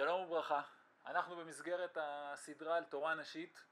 שלום 0.00 0.20
וברכה, 0.20 0.62
אנחנו 1.06 1.36
במסגרת 1.36 1.98
הסדרה 2.00 2.76
על 2.76 2.84
תורה 2.84 3.14
נשית 3.14 3.64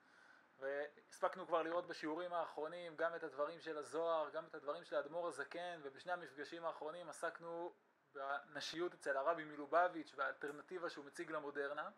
והספקנו 0.58 1.46
כבר 1.46 1.62
לראות 1.62 1.86
בשיעורים 1.86 2.32
האחרונים 2.32 2.96
גם 2.96 3.14
את 3.14 3.22
הדברים 3.22 3.60
של 3.60 3.78
הזוהר, 3.78 4.30
גם 4.30 4.44
את 4.44 4.54
הדברים 4.54 4.84
של 4.84 4.96
האדמו"ר 4.96 5.28
הזקן 5.28 5.80
ובשני 5.82 6.12
המפגשים 6.12 6.64
האחרונים 6.64 7.08
עסקנו 7.08 7.72
בנשיות 8.14 8.94
אצל 8.94 9.16
הרבי 9.16 9.44
מלובביץ' 9.44 10.14
והאלטרנטיבה 10.16 10.90
שהוא 10.90 11.04
מציג 11.04 11.30
למודרנה. 11.30 11.90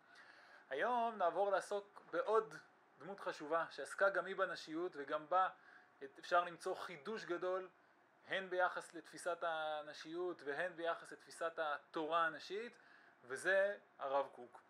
היום 0.69 1.15
נעבור 1.17 1.51
לעסוק 1.51 2.01
בעוד 2.11 2.55
דמות 2.99 3.19
חשובה 3.19 3.65
שעסקה 3.71 4.09
גם 4.09 4.25
היא 4.25 4.35
בנשיות 4.35 4.91
וגם 4.95 5.29
בה 5.29 5.49
אפשר 6.19 6.43
למצוא 6.43 6.75
חידוש 6.75 7.25
גדול 7.25 7.69
הן 8.27 8.49
ביחס 8.49 8.93
לתפיסת 8.93 9.37
הנשיות 9.41 10.41
והן 10.45 10.75
ביחס 10.75 11.11
לתפיסת 11.11 11.59
התורה 11.59 12.25
הנשית 12.25 12.77
וזה 13.23 13.77
הרב 13.99 14.27
קוק. 14.31 14.61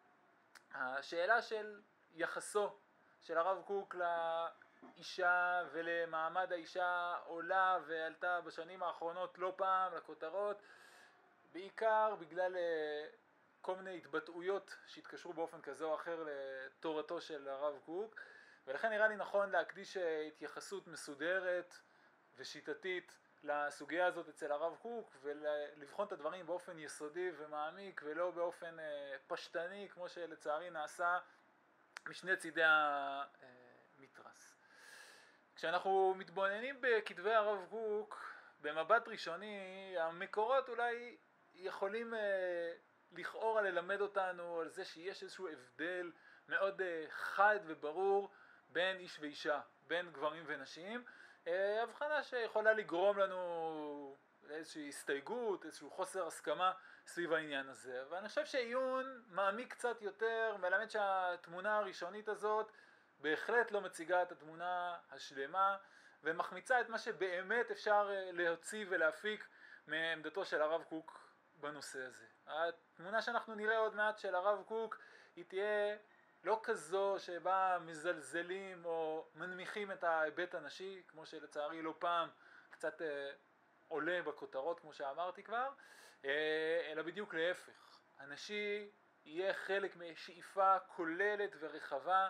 השאלה 0.73 1.41
של 1.41 1.82
יחסו 2.16 2.76
של 3.22 3.38
הרב 3.38 3.62
קוק 3.66 3.96
לאישה 3.96 5.64
ולמעמד 5.72 6.52
האישה 6.52 7.16
עולה 7.26 7.80
ועלתה 7.86 8.41
בשנים 8.41 8.84
האחרונות 8.84 9.38
לא 9.38 9.54
פעם 9.55 9.96
לכותרות 9.96 10.62
בעיקר 11.54 12.16
בגלל 12.20 12.58
אה, 12.58 13.05
כל 13.62 13.76
מיני 13.76 13.98
התבטאויות 13.98 14.76
שהתקשרו 14.88 15.34
באופן 15.34 15.62
כזה 15.62 15.84
או 15.84 15.96
אחר 15.96 16.26
לתורתו 16.26 17.22
של 17.22 17.48
הרב 17.48 17.80
קוק 17.86 18.16
ולכן 18.68 18.90
נראה 18.90 19.08
לי 19.08 19.16
נכון 19.16 19.49
להקדיש 19.49 19.98
אה, 19.98 20.22
התייחסות 20.22 20.88
מסודרת 20.88 21.76
ושיטתית 22.38 23.18
לסוגיה 23.44 24.05
הזאת 24.05 24.30
אצל 24.30 24.52
הרב 24.52 24.76
קוק 24.81 25.18
ולבחון 25.22 26.08
את 26.08 26.12
הדברים 26.12 26.45
באופן 26.45 26.80
יסודי 26.80 27.32
ומעמיק 27.38 28.02
ולא 28.05 28.32
באופן 28.32 28.79
אה, 28.79 29.16
פשטני 29.27 29.90
כמו 29.93 30.10
שלצערי 30.10 30.70
נעשה 30.70 31.20
משני 32.07 32.38
צידי 32.38 32.63
המתרס. 32.66 34.55
כשאנחנו 35.55 36.16
מתבוננים 36.18 36.77
בכתבי 36.82 37.34
הרב 37.34 37.66
קוק 37.70 38.34
במבט 38.62 39.07
ראשוני 39.07 39.96
המקורות 39.99 40.70
אולי 40.70 41.18
יכולים 41.55 42.13
אה, 42.13 42.73
לכאורה 43.12 43.62
ללמד 43.62 44.01
אותנו 44.01 44.60
על 44.60 44.70
זה 44.70 44.85
שיש 44.85 45.23
איזשהו 45.23 45.48
הבדל 45.48 46.12
מאוד 46.48 46.82
אה, 46.82 47.05
חד 47.10 47.60
וברור 47.66 48.32
בין 48.70 48.98
איש 48.98 49.20
ואישה, 49.20 49.62
בין 49.88 50.12
גברים 50.12 50.44
ונשים 50.48 51.04
אה, 51.07 51.21
הבחנה 51.48 52.24
שיכולה 52.24 52.74
לגרום 52.74 53.18
לנו 53.18 54.18
לאיזושהי 54.44 54.90
הסתייגות, 54.90 55.66
איזשהו 55.66 55.90
חוסר 55.90 56.28
הסכמה 56.28 56.72
סביב 57.08 57.34
העניין 57.34 57.70
הזה. 57.70 58.04
ואני 58.10 58.30
חושב 58.30 58.46
שעיון 58.46 59.24
מעמיק 59.28 59.74
קצת 59.74 60.02
יותר 60.02 60.56
מלמד 60.60 60.90
שהתמונה 60.90 61.78
הראשונית 61.78 62.30
הזאת 62.30 62.72
בהחלט 63.20 63.72
לא 63.72 63.82
מציגה 63.82 64.22
את 64.22 64.31
התמונה 64.31 64.97
השלמה 65.12 65.78
ומחמיצה 66.24 66.81
את 66.81 66.90
מה 66.90 66.97
שבאמת 66.97 67.72
אפשר 67.72 68.09
אה, 68.12 68.31
להוציא 68.31 68.86
ולהפיק 68.90 69.47
מעמדתו 69.88 70.46
של 70.46 70.62
הרב 70.62 70.84
קוק 70.84 71.36
בנושא 71.56 72.00
הזה. 72.06 72.25
התמונה 72.47 73.22
שאנחנו 73.22 73.56
נראה 73.56 73.78
עוד 73.78 73.96
מעט 73.96 74.18
של 74.18 74.36
הרב 74.36 74.64
קוק 74.64 75.00
היא 75.36 75.46
תהיה 75.46 75.97
לא 76.44 76.59
כזו 76.64 77.16
שבה 77.20 77.78
מזלזלים 77.81 78.86
או 78.86 79.28
מנמיכים 79.36 79.92
את 79.92 80.03
ההיבט 80.03 80.56
הנשי, 80.56 81.03
כמו 81.08 81.25
שלצערי 81.25 81.81
לא 81.81 81.94
פעם 82.00 82.30
קצת 82.70 83.02
אה, 83.02 83.31
עולה 83.88 84.22
בכותרות 84.22 84.80
כמו 84.80 84.94
שאמרתי 84.94 85.44
כבר, 85.44 85.69
אה, 86.25 86.90
אלא 86.92 87.02
בדיוק 87.02 87.34
להפך. 87.34 88.00
הנשי 88.19 88.92
יהיה 89.25 89.53
חלק 89.53 89.96
משאיפה 89.96 90.80
כוללת 90.80 91.56
ורחבה 91.59 92.30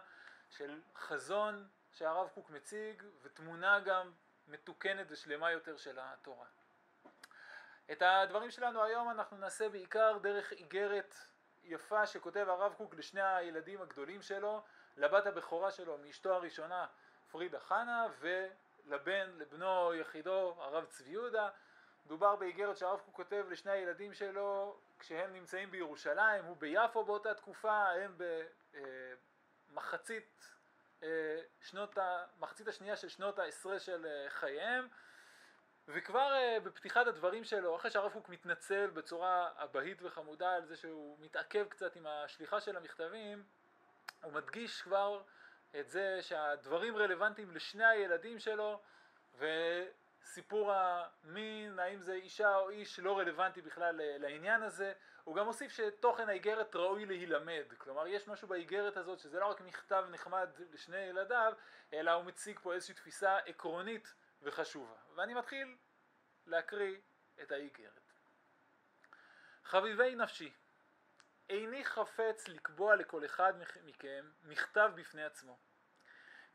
של 0.50 0.82
חזון 0.96 1.68
שהרב 1.92 2.30
קוק 2.34 2.50
מציג 2.50 3.04
ותמונה 3.22 3.80
גם 3.80 4.12
מתוקנת 4.48 5.08
ושלמה 5.10 5.52
יותר 5.52 5.78
של 5.78 6.00
התורה. 6.02 6.46
את 7.92 8.02
הדברים 8.02 8.52
שלנו 8.52 8.84
היום 8.84 9.10
אנחנו 9.10 9.38
נעשה 9.38 9.70
בעיקר 9.70 10.18
דרך 10.22 10.52
איגרת 10.52 11.16
יפה 11.64 12.08
שכותב 12.08 12.46
הרב 12.50 12.74
קוק 12.74 12.96
לשני 12.96 13.22
הילדים 13.22 13.82
הגדולים 13.82 14.22
שלו, 14.22 14.64
לבת 14.98 15.26
הבכורה 15.26 15.72
שלו 15.72 15.98
מאשתו 15.98 16.34
הראשונה 16.34 16.86
פרידה 17.32 17.60
חנה 17.60 18.08
ולבן, 18.20 19.30
לבנו 19.38 19.94
יחידו 19.94 20.56
הרב 20.58 20.86
צבי 20.86 21.10
יהודה. 21.10 21.50
מדובר 22.06 22.36
באיגרת 22.36 22.78
שהרב 22.78 23.00
קוק 23.00 23.16
כותב 23.16 23.46
לשני 23.50 23.72
הילדים 23.72 24.14
שלו 24.14 24.80
כשהם 25.00 25.34
נמצאים 25.34 25.72
בירושלים, 25.72 26.46
הוא 26.46 26.58
ביפו 26.58 27.04
באותה 27.04 27.34
תקופה, 27.34 27.90
הם 27.90 28.18
במחצית 29.72 30.56
אה, 31.04 31.42
שנות, 31.62 31.98
מחצית 32.40 32.68
השנייה 32.68 32.96
של 32.96 33.10
שנות 33.10 33.40
העשרה 33.40 33.80
של 33.80 34.06
אה, 34.06 34.30
חייהם 34.30 34.88
וכבר 35.94 36.34
uh, 36.34 36.60
בפתיחת 36.60 37.08
הדברים 37.08 37.44
שלו, 37.44 37.76
אחרי 37.76 37.92
שהרב 37.92 38.12
קוק 38.14 38.30
מתנצל 38.30 38.90
בצורה 38.90 39.50
אבהית 39.56 40.02
וחמודה 40.02 40.54
על 40.54 40.66
זה 40.66 40.76
שהוא 40.76 41.18
מתעכב 41.20 41.66
קצת 41.70 41.96
עם 41.96 42.08
השליחה 42.08 42.62
של 42.62 42.78
המכתבים, 42.78 43.44
הוא 44.24 44.34
מדגיש 44.34 44.82
כבר 44.82 45.22
את 45.80 45.90
זה 45.90 46.22
שהדברים 46.22 46.96
רלוונטיים 46.96 47.52
לשני 47.52 47.86
הילדים 47.86 48.40
שלו 48.40 48.82
וסיפור 49.38 50.74
המין, 50.74 51.80
האם 51.80 52.02
זה 52.02 52.14
אישה 52.14 52.56
או 52.56 52.70
איש, 52.70 53.00
לא 53.00 53.20
רלוונטי 53.20 53.62
בכלל 53.62 54.02
לעניין 54.02 54.64
הזה. 54.64 54.94
הוא 55.24 55.36
גם 55.36 55.46
מוסיף 55.46 55.72
שתוכן 55.72 56.30
האיגרת 56.30 56.76
ראוי 56.76 57.06
להילמד, 57.06 57.64
כלומר 57.78 58.08
יש 58.08 58.28
משהו 58.28 58.48
באיגרת 58.48 58.98
הזאת 58.98 59.20
שזה 59.20 59.40
לא 59.40 59.46
רק 59.46 59.62
מכתב 59.62 60.06
נחמד 60.12 60.50
לשני 60.74 60.98
ילדיו, 60.98 61.54
אלא 61.94 62.12
הוא 62.12 62.24
מציג 62.24 62.60
פה 62.60 62.74
איזושהי 62.74 62.96
תפיסה 62.96 63.38
עקרונית 63.38 64.14
וחשובה. 64.42 64.96
ואני 65.16 65.34
מתחיל 65.34 65.78
להקריא 66.46 66.98
את 67.42 67.52
האיגרת. 67.52 68.14
חביבי 69.64 70.16
נפשי, 70.16 70.54
איני 71.50 71.86
חפץ 71.86 72.48
לקבוע 72.48 72.96
לכל 72.96 73.26
אחד 73.26 73.54
מכם 73.86 74.32
מכתב 74.44 74.92
בפני 74.96 75.24
עצמו. 75.24 75.58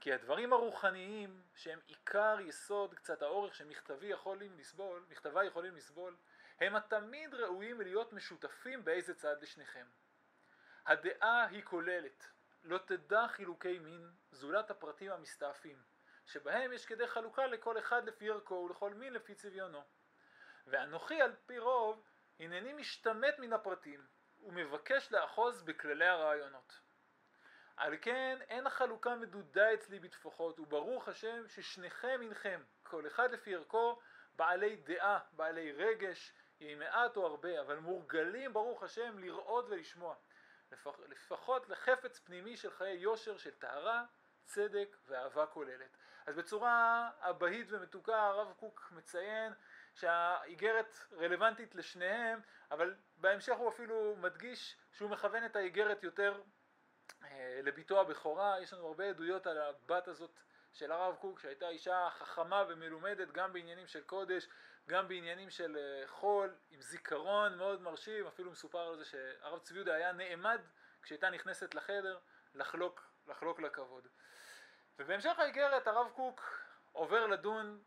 כי 0.01 0.13
הדברים 0.13 0.53
הרוחניים 0.53 1.43
שהם 1.55 1.81
עיקר 1.87 2.37
יסוד 2.41 2.95
קצת 2.95 3.23
האורך 3.23 3.55
שמכתבי 3.55 4.07
יכולים 4.07 4.59
לסבול, 4.59 5.05
מכתבי 5.09 5.45
יכולים 5.45 5.77
לסבול, 5.77 6.17
הם 6.61 6.77
התמיד 6.77 7.35
ראויים 7.35 7.81
להיות 7.81 8.13
משותפים 8.13 8.85
באיזה 8.85 9.15
צד 9.15 9.43
לשניכם. 9.43 9.87
הדעה 10.87 11.47
היא 11.47 11.65
כוללת, 11.65 12.27
לא 12.63 12.79
תדע 12.79 13.29
חילוקי 13.29 13.79
מין 13.79 14.11
זולת 14.33 14.71
הפרטים 14.71 15.13
המסתעפים. 15.13 15.83
שבהם 16.27 16.73
יש 16.73 16.87
כדי 16.87 17.07
חלוקה 17.07 17.47
לכל 17.47 17.79
אחד 17.79 18.05
לפי 18.05 18.31
ערכו 18.31 18.55
ולכל 18.55 18.95
מין 18.95 19.13
לפי 19.13 19.35
צביונו. 19.35 19.83
ואנוכי 20.67 21.23
על 21.23 21.35
פי 21.47 21.59
רוב 21.59 22.03
הנני 22.41 22.73
משתמט 22.73 23.39
מן 23.39 23.53
הפרטים 23.53 24.07
ומבקש 24.41 25.13
לאחוז 25.13 25.63
בכללי 25.63 26.07
הרעיונות. 26.07 26.81
על 27.77 27.97
כן 28.03 28.39
אין 28.49 28.67
החלוקה 28.67 29.15
מדודה 29.15 29.75
אצלי 29.75 29.99
בתפוחות 29.99 30.61
וברוך 30.61 31.09
השם 31.09 31.49
ששניכם 31.49 32.21
הנכם 32.23 32.63
כל 32.83 33.07
אחד 33.07 33.33
לפי 33.33 33.55
ערכו 33.55 34.01
בעלי 34.37 34.77
דעה, 34.77 35.19
בעלי 35.33 35.73
רגש, 35.73 36.33
יהי 36.61 36.75
מעט 36.75 37.17
או 37.17 37.27
הרבה, 37.27 37.61
אבל 37.61 37.77
מורגלים 37.77 38.53
ברוך 38.53 38.83
השם 38.83 39.19
לראות 39.19 39.65
ולשמוע 39.69 40.15
לפח, 40.73 40.99
לפחות 41.09 41.69
לחפץ 41.69 42.19
פנימי 42.19 42.57
של 42.57 42.71
חיי 42.71 42.97
יושר 42.97 43.37
של 43.37 43.55
טהרה 43.55 44.05
צדק 44.45 44.97
ואהבה 45.07 45.47
כוללת. 45.47 45.97
אז 46.27 46.37
בצורה 46.37 47.11
אבהית 47.21 47.67
ומתוקה 47.71 48.27
הרב 48.27 48.53
קוק 48.61 48.93
מציין 48.93 49.53
שהאיגרת 49.95 50.97
רלוונטית 51.13 51.75
לשניהם, 51.75 52.41
אבל 52.71 52.95
בהמשך 53.17 53.57
הוא 53.57 53.69
אפילו 53.69 54.17
מדגיש 54.17 54.77
שהוא 54.93 55.11
מכוון 55.11 55.45
את 55.45 55.57
האיגרת 55.57 56.03
יותר 56.03 56.43
אה, 57.25 57.61
לביתו 57.63 58.01
הבכורה. 58.01 58.61
יש 58.61 58.73
לנו 58.73 58.87
הרבה 58.87 59.09
עדויות 59.09 59.47
על 59.47 59.59
הבת 59.59 60.09
הזאת 60.09 60.31
של 60.73 60.93
הרב 60.93 61.17
קוק 61.17 61.41
שהייתה 61.41 61.69
אישה 61.69 62.09
חכמה 62.11 62.65
ומלומדת 62.69 63.33
גם 63.33 63.53
בעניינים 63.53 63.87
של 63.87 64.03
קודש, 64.03 64.49
גם 64.89 65.09
בעניינים 65.09 65.51
של 65.51 65.77
אה, 65.77 66.09
חול, 66.09 66.55
עם 66.71 66.81
זיכרון 66.81 67.59
מאוד 67.59 67.83
מרשים, 67.83 68.27
אפילו 68.27 68.51
מסופר 68.51 68.79
על 68.79 68.97
זה 68.97 69.05
שהרב 69.05 69.59
צבי 69.59 69.79
יהודה 69.79 69.95
היה 69.95 70.13
נעמד 70.13 70.61
כשהייתה 71.03 71.31
נכנסת 71.31 71.75
לחדר 71.75 72.19
לחלוק 72.55 73.11
לחלוק 73.27 73.61
לכבוד. 73.61 74.09
ובהמשך 74.99 75.39
האיגרת 75.39 75.87
הרב 75.87 76.11
קוק 76.15 76.61
עובר 76.93 77.27
לדון 77.27 77.83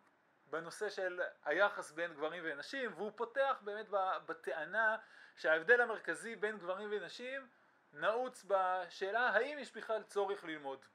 בנושא 0.49 0.89
של 0.89 1.21
היחס 1.45 1.91
בין 1.91 2.13
גברים 2.13 2.43
ונשים 2.45 2.91
והוא 2.95 3.11
פותח 3.15 3.57
באמת 3.61 3.85
בטענה 4.25 4.97
שההבדל 5.35 5.81
המרכזי 5.81 6.35
בין 6.35 6.57
גברים 6.57 6.89
ונשים 6.91 7.47
נעוץ 7.93 8.45
בשאלה 8.47 9.29
האם 9.29 9.59
יש 9.59 9.75
בכלל 9.75 10.03
צורך 10.03 10.43
ללמוד. 10.43 10.85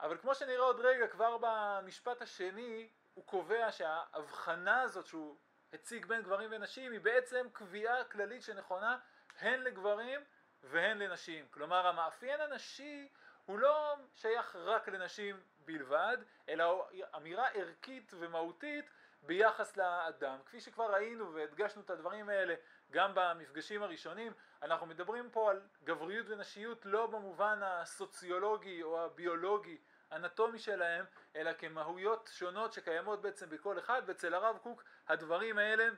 אבל 0.00 0.18
כמו 0.18 0.34
שנראה 0.34 0.64
עוד 0.64 0.80
רגע 0.80 1.06
כבר 1.06 1.38
במשפט 1.40 2.22
השני 2.22 2.88
הוא 3.14 3.26
קובע 3.26 3.72
שההבחנה 3.72 4.80
הזאת 4.80 5.06
שהוא 5.06 5.36
הציג 5.72 6.06
בין 6.06 6.22
גברים 6.22 6.48
ונשים 6.52 6.92
היא 6.92 7.00
בעצם 7.00 7.46
קביעה 7.52 8.04
כללית 8.04 8.42
שנכונה 8.42 8.98
הן 9.38 9.60
לגברים 9.60 10.20
והן 10.62 10.98
לנשים. 10.98 11.48
כלומר 11.50 11.86
המאפיין 11.86 12.40
הנשי 12.40 13.08
הוא 13.46 13.58
לא 13.58 13.96
שייך 14.14 14.56
רק 14.56 14.88
לנשים 14.88 15.40
בלבד, 15.64 16.16
אלא 16.48 16.88
אמירה 17.16 17.48
ערכית 17.48 18.12
ומהותית 18.18 18.90
ביחס 19.22 19.76
לאדם. 19.76 20.38
כפי 20.46 20.60
שכבר 20.60 20.94
ראינו 20.94 21.34
והדגשנו 21.34 21.82
את 21.82 21.90
הדברים 21.90 22.28
האלה 22.28 22.54
גם 22.90 23.10
במפגשים 23.14 23.82
הראשונים, 23.82 24.32
אנחנו 24.62 24.86
מדברים 24.86 25.30
פה 25.30 25.50
על 25.50 25.60
גבריות 25.84 26.26
ונשיות 26.28 26.86
לא 26.86 27.06
במובן 27.06 27.58
הסוציולוגי 27.62 28.82
או 28.82 29.04
הביולוגי 29.04 29.78
אנטומי 30.12 30.58
שלהם, 30.58 31.04
אלא 31.36 31.52
כמהויות 31.52 32.30
שונות 32.32 32.72
שקיימות 32.72 33.22
בעצם 33.22 33.48
בכל 33.48 33.78
אחד, 33.78 34.02
ואצל 34.06 34.34
הרב 34.34 34.58
קוק 34.62 34.84
הדברים 35.08 35.58
האלה 35.58 35.88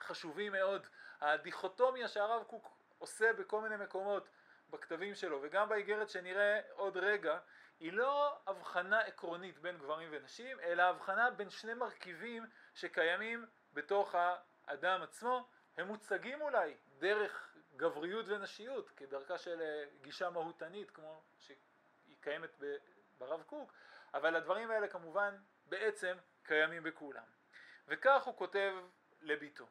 חשובים 0.00 0.52
מאוד. 0.52 0.86
הדיכוטומיה 1.20 2.08
שהרב 2.08 2.44
קוק 2.44 2.76
עושה 2.98 3.32
בכל 3.32 3.60
מיני 3.60 3.76
מקומות 3.76 4.28
בכתבים 4.72 5.14
שלו 5.14 5.38
וגם 5.42 5.68
באיגרת 5.68 6.10
שנראה 6.10 6.60
עוד 6.72 6.96
רגע, 6.96 7.38
היא 7.80 7.92
לא 7.92 8.38
הבחנה 8.46 9.00
עקרונית 9.00 9.58
בין 9.58 9.78
גברים 9.78 10.08
ונשים, 10.12 10.60
אלא 10.60 10.82
הבחנה 10.82 11.30
בין 11.30 11.50
שני 11.50 11.74
מרכיבים 11.74 12.46
שקיימים 12.74 13.46
בתוך 13.72 14.14
האדם 14.66 15.02
עצמו, 15.02 15.48
הם 15.76 15.86
מוצגים 15.86 16.42
אולי 16.42 16.74
דרך 16.98 17.56
גבריות 17.76 18.26
ונשיות, 18.28 18.90
כדרכה 18.90 19.38
של 19.38 19.60
אה, 19.60 19.84
גישה 20.02 20.30
מהותנית 20.30 20.90
כמו 20.90 21.22
שהיא 21.38 22.16
קיימת 22.20 22.62
ברב 23.18 23.42
קוק, 23.42 23.72
אבל 24.14 24.36
הדברים 24.36 24.70
האלה 24.70 24.88
כמובן 24.88 25.36
בעצם 25.66 26.16
קיימים 26.42 26.82
בכולם. 26.82 27.24
וכך 27.88 28.22
הוא 28.22 28.36
כותב 28.36 28.72
לביתו: 29.20 29.66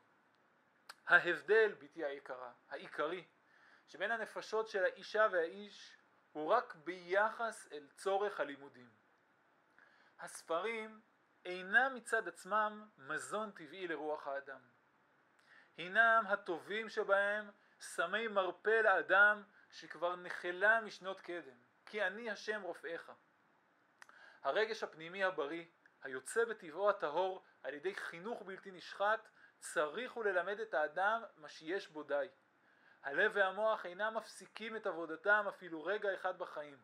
ההבדל, 1.07 1.71
בתי 1.79 2.05
היקרה, 2.05 2.51
העיקרי, 2.69 3.25
שבין 3.91 4.11
הנפשות 4.11 4.67
של 4.69 4.83
האישה 4.83 5.27
והאיש 5.31 5.97
הוא 6.31 6.53
רק 6.53 6.75
ביחס 6.75 7.67
אל 7.71 7.87
צורך 7.97 8.39
הלימודים. 8.39 8.89
הספרים 10.19 11.01
אינם 11.45 11.95
מצד 11.95 12.27
עצמם 12.27 12.89
מזון 12.97 13.51
טבעי 13.51 13.87
לרוח 13.87 14.27
האדם. 14.27 14.61
הינם 15.77 16.23
הטובים 16.27 16.89
שבהם 16.89 17.51
סמי 17.79 18.27
מרפא 18.27 18.81
לאדם 18.83 19.43
שכבר 19.69 20.15
נחלה 20.15 20.81
משנות 20.81 21.21
קדם, 21.21 21.57
כי 21.85 22.03
אני 22.03 22.31
השם 22.31 22.61
רופאיך. 22.61 23.11
הרגש 24.43 24.83
הפנימי 24.83 25.23
הבריא, 25.23 25.65
היוצא 26.01 26.45
בטבעו 26.45 26.89
הטהור 26.89 27.43
על 27.63 27.73
ידי 27.73 27.95
חינוך 27.95 28.41
בלתי 28.41 28.71
נשחט, 28.71 29.27
צריך 29.59 30.11
הוא 30.11 30.25
ללמד 30.25 30.59
את 30.59 30.73
האדם 30.73 31.23
מה 31.35 31.49
שיש 31.49 31.87
בו 31.87 32.03
די. 32.03 32.27
הלב 33.03 33.31
והמוח 33.35 33.85
אינם 33.85 34.17
מפסיקים 34.17 34.75
את 34.75 34.87
עבודתם 34.87 35.45
אפילו 35.49 35.83
רגע 35.83 36.13
אחד 36.13 36.37
בחיים, 36.37 36.77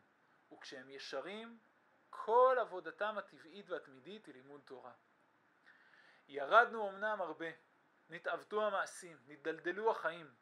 וכשהם 0.53 0.89
ישרים, 0.89 1.59
כל 2.09 2.57
עבודתם 2.59 3.17
הטבעית 3.17 3.69
והתמידית 3.69 4.25
היא 4.25 4.33
לימוד 4.33 4.61
תורה. 4.65 4.91
ירדנו 6.27 6.89
אמנם 6.89 7.21
הרבה, 7.21 7.45
נתעוותו 8.09 8.67
המעשים, 8.67 9.17
נתדלדלו 9.27 9.91
החיים. 9.91 10.33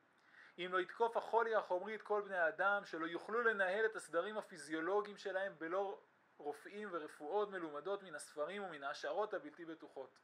אם 0.58 0.70
לא 0.72 0.80
יתקוף 0.80 1.18
החולי 1.18 1.56
החומרי 1.56 1.96
את 1.96 2.02
כל 2.02 2.22
בני 2.22 2.38
האדם, 2.38 2.86
שלא 2.86 3.06
יוכלו 3.06 3.42
לנהל 3.42 3.86
את 3.86 3.96
הסדרים 3.96 4.38
הפיזיולוגיים 4.38 5.18
שלהם 5.18 5.56
בלא 5.58 6.02
רופאים 6.38 6.90
ורפואות 6.92 7.50
מלומדות 7.50 8.04
מן 8.04 8.16
הספרים 8.16 8.64
ומן 8.64 8.84
ההשערות 8.84 9.34
הבלתי 9.34 9.66
בטוחות. 9.66 10.20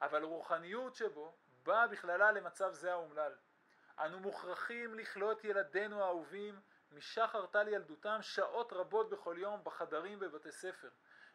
אבל 0.00 0.22
הרוחניות 0.22 0.94
שבו 0.94 1.36
באה 1.62 1.86
בכללה 1.86 2.32
למצב 2.32 2.72
זה 2.72 2.92
האומלל. 2.92 3.32
אנו 3.98 4.20
מוכרחים 4.20 4.94
לכלות 4.94 5.44
ילדינו 5.44 6.02
האהובים 6.02 6.60
משחר 6.92 7.46
טל 7.46 7.68
ילדותם 7.68 8.18
שעות 8.22 8.72
רבות 8.72 9.10
בכל 9.10 9.36
יום 9.38 9.64
בחדרים 9.64 10.18
בבתי 10.18 10.52
ספר, 10.52 10.88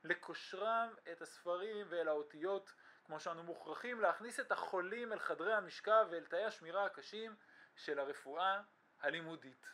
לקושרם 0.04 0.94
את 1.12 1.22
הספרים 1.22 1.88
ואל 1.90 2.08
האותיות, 2.08 2.74
כמו 3.06 3.20
שאנו 3.20 3.44
מוכרחים 3.44 4.02
להכניס 4.02 4.40
את 4.40 4.52
החולים 4.52 5.14
אל 5.14 5.20
חדרי 5.20 5.54
המשכב 5.54 6.08
ואל 6.10 6.26
תאי 6.26 6.46
השמירה 6.46 6.86
הקשים 6.86 7.36
של 7.76 8.00
הרפואה 8.00 8.62
הלימודית. 9.02 9.66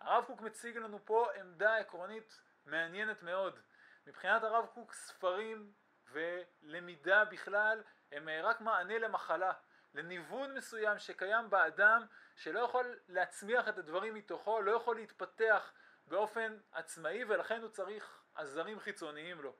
הרב 0.00 0.24
קוק 0.24 0.40
מציג 0.40 0.76
לנו 0.76 0.98
פה 1.04 1.28
עמדה 1.40 1.76
עקרונית 1.76 2.40
מעניינת 2.66 3.22
מאוד. 3.22 3.60
מבחינת 4.06 4.42
הרב 4.42 4.66
קוק 4.66 4.92
ספרים 4.92 5.72
ולמידה 6.12 7.24
בכלל 7.24 7.82
הם 8.12 8.28
רק 8.42 8.60
מענה 8.60 8.98
למחלה, 8.98 9.52
לניוון 9.94 10.54
מסוים 10.54 10.98
שקיים 10.98 11.50
באדם 11.50 12.06
שלא 12.38 12.60
יכול 12.60 12.98
להצמיח 13.08 13.68
את 13.68 13.78
הדברים 13.78 14.14
מתוכו, 14.14 14.62
לא 14.62 14.70
יכול 14.70 14.96
להתפתח 14.96 15.72
באופן 16.06 16.58
עצמאי 16.72 17.24
ולכן 17.24 17.62
הוא 17.62 17.70
צריך 17.70 18.22
עזרים 18.34 18.80
חיצוניים 18.80 19.42
לו. 19.42 19.56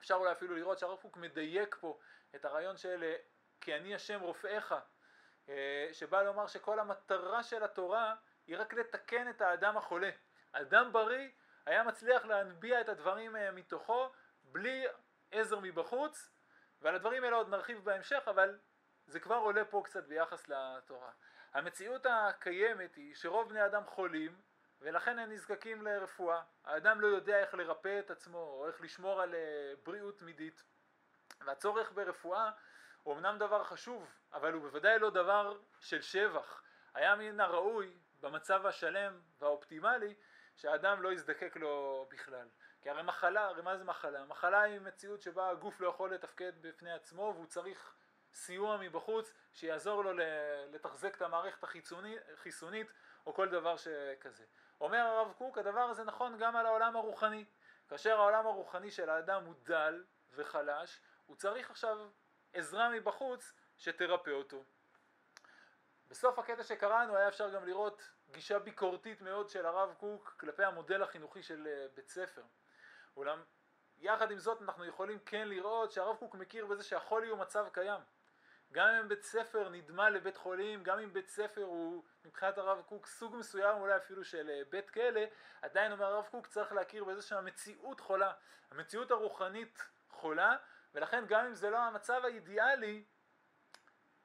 אפשר 0.00 0.14
אולי 0.14 0.32
אפילו 0.32 0.56
לראות 0.56 0.78
שהרב 0.78 0.98
קוק 0.98 1.16
מדייק 1.16 1.76
פה 1.80 1.98
את 2.34 2.44
הרעיון 2.44 2.76
של 2.76 3.14
כי 3.60 3.76
אני 3.76 3.94
השם 3.94 4.20
רופאיך, 4.20 4.74
אה, 5.48 5.88
שבא 5.92 6.22
לומר 6.22 6.46
שכל 6.46 6.78
המטרה 6.78 7.42
של 7.42 7.62
התורה 7.62 8.14
היא 8.46 8.58
רק 8.58 8.74
לתקן 8.74 9.30
את 9.30 9.40
האדם 9.40 9.76
החולה. 9.76 10.10
אדם 10.52 10.92
בריא 10.92 11.28
היה 11.66 11.82
מצליח 11.82 12.24
להנביע 12.24 12.80
את 12.80 12.88
הדברים 12.88 13.36
אה, 13.36 13.50
מתוכו 13.50 14.12
בלי 14.42 14.86
עזר 15.30 15.58
מבחוץ, 15.62 16.30
ועל 16.82 16.94
הדברים 16.94 17.24
האלה 17.24 17.36
עוד 17.36 17.48
נרחיב 17.48 17.84
בהמשך, 17.84 18.22
אבל 18.26 18.58
זה 19.06 19.20
כבר 19.20 19.36
עולה 19.36 19.64
פה 19.64 19.82
קצת 19.84 20.04
ביחס 20.04 20.48
לתורה. 20.48 21.10
המציאות 21.52 22.06
הקיימת 22.10 22.94
היא 22.94 23.14
שרוב 23.14 23.48
בני 23.48 23.66
אדם 23.66 23.86
חולים 23.86 24.40
ולכן 24.80 25.18
הם 25.18 25.32
נזקקים 25.32 25.82
לרפואה. 25.82 26.42
האדם 26.64 27.00
לא 27.00 27.06
יודע 27.06 27.40
איך 27.40 27.54
לרפא 27.54 27.98
את 27.98 28.10
עצמו 28.10 28.38
או 28.38 28.66
איך 28.66 28.80
לשמור 28.80 29.22
על 29.22 29.34
אה, 29.34 29.72
בריאות 29.82 30.18
תמידית 30.18 30.64
והצורך 31.40 31.92
ברפואה 31.92 32.50
הוא 33.02 33.14
אמנם 33.14 33.38
דבר 33.38 33.64
חשוב 33.64 34.14
אבל 34.32 34.52
הוא 34.52 34.62
בוודאי 34.62 34.98
לא 34.98 35.10
דבר 35.10 35.58
של 35.80 36.02
שבח. 36.02 36.62
היה 36.94 37.14
מן 37.14 37.40
הראוי 37.40 37.98
במצב 38.20 38.66
השלם 38.66 39.20
והאופטימלי 39.40 40.14
שהאדם 40.56 41.02
לא 41.02 41.12
יזדקק 41.12 41.56
לו 41.56 42.06
בכלל. 42.10 42.48
כי 42.80 42.90
הרי 42.90 43.02
מחלה, 43.02 43.44
הרי 43.44 43.62
מה 43.62 43.76
זה 43.76 43.84
מחלה? 43.84 44.24
מחלה 44.24 44.62
היא 44.62 44.80
מציאות 44.80 45.22
שבה 45.22 45.50
הגוף 45.50 45.80
לא 45.80 45.88
יכול 45.88 46.14
לתפקד 46.14 46.52
בפני 46.60 46.92
עצמו 46.92 47.32
והוא 47.34 47.46
צריך 47.46 47.94
סיוע 48.34 48.76
מבחוץ 48.76 49.32
שיעזור 49.52 50.04
לו 50.04 50.12
לתחזק 50.72 51.16
את 51.16 51.22
המערכת 51.22 51.64
החיסונית 52.34 52.92
או 53.26 53.34
כל 53.34 53.48
דבר 53.48 53.76
שכזה. 53.76 54.44
אומר 54.80 54.98
הרב 54.98 55.32
קוק, 55.38 55.58
הדבר 55.58 55.80
הזה 55.80 56.04
נכון 56.04 56.36
גם 56.38 56.56
על 56.56 56.66
העולם 56.66 56.96
הרוחני. 56.96 57.44
כאשר 57.88 58.20
העולם 58.20 58.46
הרוחני 58.46 58.90
של 58.90 59.10
האדם 59.10 59.44
הוא 59.44 59.54
דל 59.62 60.04
וחלש, 60.32 61.00
הוא 61.26 61.36
צריך 61.36 61.70
עכשיו 61.70 62.08
עזרה 62.52 62.90
מבחוץ 62.90 63.52
שתרפא 63.76 64.30
אותו. 64.30 64.64
בסוף 66.08 66.38
הקטע 66.38 66.62
שקראנו 66.62 67.16
היה 67.16 67.28
אפשר 67.28 67.50
גם 67.50 67.66
לראות 67.66 68.10
גישה 68.30 68.58
ביקורתית 68.58 69.22
מאוד 69.22 69.48
של 69.48 69.66
הרב 69.66 69.94
קוק 69.98 70.36
כלפי 70.40 70.64
המודל 70.64 71.02
החינוכי 71.02 71.42
של 71.42 71.66
אה, 71.66 71.86
בית 71.94 72.08
ספר. 72.08 72.42
אולם 73.16 73.42
יחד 73.98 74.30
עם 74.30 74.38
זאת 74.38 74.62
אנחנו 74.62 74.84
יכולים 74.84 75.18
כן 75.18 75.48
לראות 75.48 75.92
שהרב 75.92 76.16
קוק 76.16 76.34
מכיר 76.34 76.66
בזה 76.66 76.84
שהחולי 76.84 77.28
הוא 77.28 77.38
מצב 77.38 77.68
קיים. 77.72 78.00
גם 78.72 78.88
אם 78.88 79.08
בית 79.08 79.22
ספר 79.22 79.68
נדמה 79.68 80.10
לבית 80.10 80.36
חולים, 80.36 80.82
גם 80.82 80.98
אם 80.98 81.12
בית 81.12 81.28
ספר 81.28 81.62
הוא 81.62 82.04
מבחינת 82.24 82.58
הרב 82.58 82.82
קוק 82.86 83.06
סוג 83.06 83.36
מסוים 83.36 83.78
אולי 83.78 83.96
אפילו 83.96 84.24
של 84.24 84.50
אה, 84.50 84.60
בית 84.70 84.90
כלא, 84.90 85.20
עדיין 85.62 85.92
אומר 85.92 86.04
הרב 86.04 86.26
קוק 86.30 86.46
צריך 86.46 86.72
להכיר 86.72 87.04
בזה 87.04 87.22
שהמציאות 87.22 88.00
חולה, 88.00 88.32
המציאות 88.70 89.10
הרוחנית 89.10 89.88
חולה, 90.10 90.56
ולכן 90.94 91.24
גם 91.28 91.44
אם 91.46 91.54
זה 91.54 91.70
לא 91.70 91.78
המצב 91.78 92.20
האידיאלי, 92.24 93.04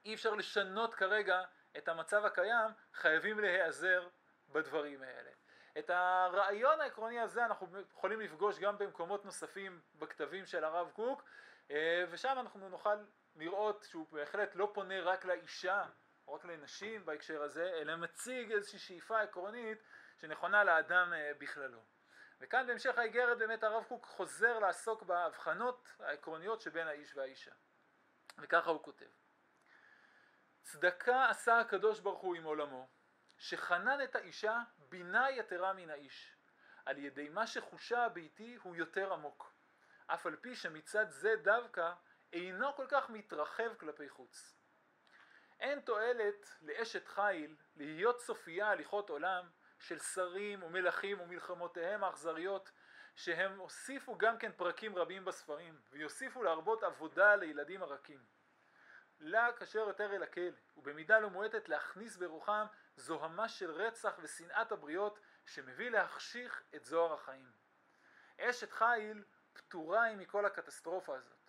אי 0.06 0.14
אפשר 0.14 0.34
לשנות 0.34 0.96
כרגע 0.96 1.44
את 1.78 1.88
המצב 1.88 2.26
הקיים, 2.26 2.72
חייבים 2.94 3.40
להיעזר 3.40 4.08
בדברים 4.50 5.04
האלה. 5.04 5.32
את 5.80 5.90
הרעיון 5.90 6.82
העקרוני 6.82 7.20
הזה 7.20 7.46
אנחנו 7.46 7.68
יכולים 7.92 8.22
לפגוש 8.22 8.60
גם 8.60 8.78
במקומות 8.78 9.26
נוספים 9.26 9.82
בכתבים 9.96 10.46
של 10.46 10.64
הרב 10.64 10.92
קוק, 10.94 11.24
אה, 11.72 12.04
ושם 12.10 12.38
אנחנו 12.40 12.70
נוכל 12.70 12.96
לראות 13.36 13.84
שהוא 13.84 14.08
בהחלט 14.12 14.56
לא 14.56 14.72
פונה 14.74 15.02
רק 15.02 15.26
לאישה 15.26 15.86
או 16.28 16.34
רק 16.34 16.46
לנשים 16.46 17.06
בהקשר 17.06 17.42
הזה, 17.42 17.72
אלא 17.74 17.96
מציג 17.96 18.52
איזושהי 18.52 18.80
שאיפה 18.80 19.22
עקרונית 19.22 19.78
שנכונה 20.18 20.64
לאדם 20.64 21.14
אה, 21.14 21.32
בכללו. 21.38 21.84
וכאן 22.42 22.68
בהמשך 22.68 22.98
האיגרת 22.98 23.38
באמת 23.38 23.64
הרב 23.64 23.84
קוק 23.84 24.06
חוזר 24.06 24.60
לעסוק 24.60 25.04
בהבחנות 25.04 25.88
העקרוניות 26.00 26.62
שבין 26.62 26.88
האיש 26.88 27.16
והאישה. 27.16 27.52
וככה 28.38 28.70
הוא 28.70 28.84
כותב: 28.84 29.06
צדקה 30.62 31.30
עשה 31.30 31.60
הקדוש 31.60 32.00
ברוך 32.00 32.22
הוא 32.22 32.36
עם 32.36 32.44
עולמו, 32.44 32.88
שחנן 33.38 34.04
את 34.04 34.16
האישה 34.16 34.60
בינה 34.78 35.32
יתרה 35.32 35.74
מן 35.74 35.90
האיש, 35.90 36.36
על 36.86 36.98
ידי 36.98 37.30
מה 37.30 37.48
שחושה 37.48 38.06
הביתי 38.06 38.58
הוא 38.64 38.76
יותר 38.76 39.14
עמוק, 39.14 39.54
אף 40.08 40.26
על 40.26 40.36
פי 40.36 40.56
שמצד 40.56 41.10
זה 41.10 41.36
דווקא 41.36 41.94
אינו 42.34 42.74
כל 42.76 42.86
כך 42.90 43.10
מתרחב 43.10 43.74
כלפי 43.78 44.10
חוץ. 44.10 44.56
אין 45.60 45.80
תועלת 45.80 46.56
לאשת 46.62 47.08
חיל 47.08 47.56
להיות 47.76 48.22
סופייה 48.22 48.70
הליכות 48.70 49.10
עולם 49.10 49.50
של 49.80 50.00
שרים 50.00 50.64
ומלכים 50.64 51.22
ומלחמותיהם 51.22 52.04
האכזריות 52.04 52.72
שהם 53.16 53.60
הוסיפו 53.60 54.18
גם 54.18 54.38
כן 54.38 54.52
פרקים 54.52 54.96
רבים 54.96 55.26
בספרים 55.26 55.82
ויוסיפו 55.92 56.44
להרבות 56.44 56.84
עבודה 56.84 57.36
לילדים 57.36 57.84
הרכים. 57.84 58.20
לה 59.20 59.52
קשר 59.52 59.80
יותר 59.80 60.16
אל 60.16 60.24
הכלא 60.24 60.58
ובמידה 60.78 61.20
לא 61.20 61.30
מועטת 61.30 61.70
להכניס 61.70 62.18
ברוחם 62.18 62.66
זוהמה 62.96 63.50
של 63.50 63.72
רצח 63.72 64.14
ושנאת 64.22 64.72
הבריות 64.72 65.20
שמביא 65.46 65.90
להחשיך 65.90 66.64
את 66.76 66.86
זוהר 66.86 67.14
החיים. 67.14 67.52
אשת 68.40 68.72
חיל 68.72 69.24
פטורה 69.54 70.04
היא 70.04 70.18
מכל 70.18 70.46
הקטסטרופה 70.46 71.18
הזאת. 71.18 71.43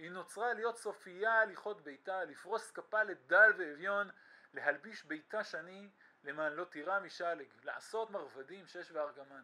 היא 0.00 0.10
נוצרה 0.10 0.54
להיות 0.54 0.78
סופייה 0.78 1.40
הליכות 1.40 1.80
ביתה, 1.80 2.24
לפרוס 2.24 2.70
כפה 2.70 3.02
לדל 3.02 3.52
ואביון, 3.58 4.10
להלביש 4.54 5.04
ביתה 5.04 5.44
שני, 5.44 5.90
למען 6.24 6.52
לא 6.52 6.64
תירא 6.64 7.00
משלג, 7.00 7.46
לעשות 7.62 8.10
מרבדים 8.10 8.66
שש 8.66 8.90
וארגמן. 8.90 9.42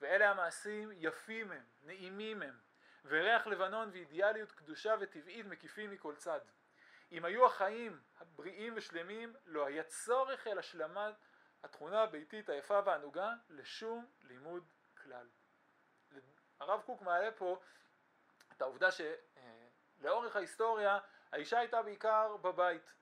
ואלה 0.00 0.30
המעשים 0.30 0.92
יפים 0.92 1.52
הם, 1.52 1.64
נעימים 1.82 2.42
הם, 2.42 2.58
וריח 3.04 3.46
לבנון 3.46 3.90
ואידיאליות 3.92 4.52
קדושה 4.52 4.94
וטבעית 5.00 5.46
מקיפים 5.46 5.90
מכל 5.90 6.16
צד. 6.16 6.40
אם 7.12 7.24
היו 7.24 7.46
החיים 7.46 8.00
הבריאים 8.18 8.72
ושלמים, 8.76 9.34
לא 9.46 9.66
היה 9.66 9.82
צורך 9.82 10.46
אל 10.46 10.58
השלמת 10.58 11.14
התכונה 11.62 12.02
הביתית 12.02 12.48
היפה 12.48 12.80
והענוגה 12.84 13.32
לשום 13.48 14.06
לימוד 14.22 14.64
כלל. 15.02 15.26
הרב 16.60 16.82
קוק 16.86 17.02
מעלה 17.02 17.30
פה 17.32 17.60
את 18.52 18.62
העובדה 18.62 18.90
שלאורך 20.00 20.36
ההיסטוריה 20.36 20.98
האישה 21.32 21.58
הייתה 21.58 21.82
בעיקר 21.82 22.36
בבית 22.36 22.92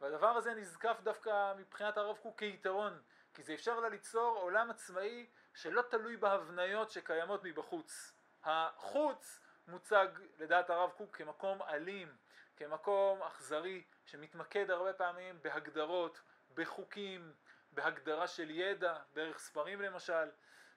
והדבר 0.00 0.28
הזה 0.28 0.54
נזקף 0.54 1.00
דווקא 1.02 1.54
מבחינת 1.56 1.96
הרב 1.96 2.16
קוק 2.16 2.38
כיתרון 2.38 3.02
כי 3.34 3.42
זה 3.42 3.54
אפשר 3.54 3.80
לה 3.80 3.88
ליצור 3.88 4.36
עולם 4.36 4.70
עצמאי 4.70 5.26
שלא 5.54 5.82
תלוי 5.82 6.16
בהבניות 6.16 6.90
שקיימות 6.90 7.44
מבחוץ. 7.44 8.12
החוץ 8.44 9.40
מוצג 9.68 10.08
לדעת 10.38 10.70
הרב 10.70 10.90
קוק 10.90 11.16
כמקום 11.16 11.62
אלים, 11.62 12.16
כמקום 12.56 13.22
אכזרי 13.22 13.84
שמתמקד 14.04 14.70
הרבה 14.70 14.92
פעמים 14.92 15.42
בהגדרות, 15.42 16.20
בחוקים, 16.54 17.32
בהגדרה 17.72 18.26
של 18.26 18.50
ידע, 18.50 18.98
דרך 19.12 19.38
ספרים 19.38 19.80
למשל, 19.80 20.30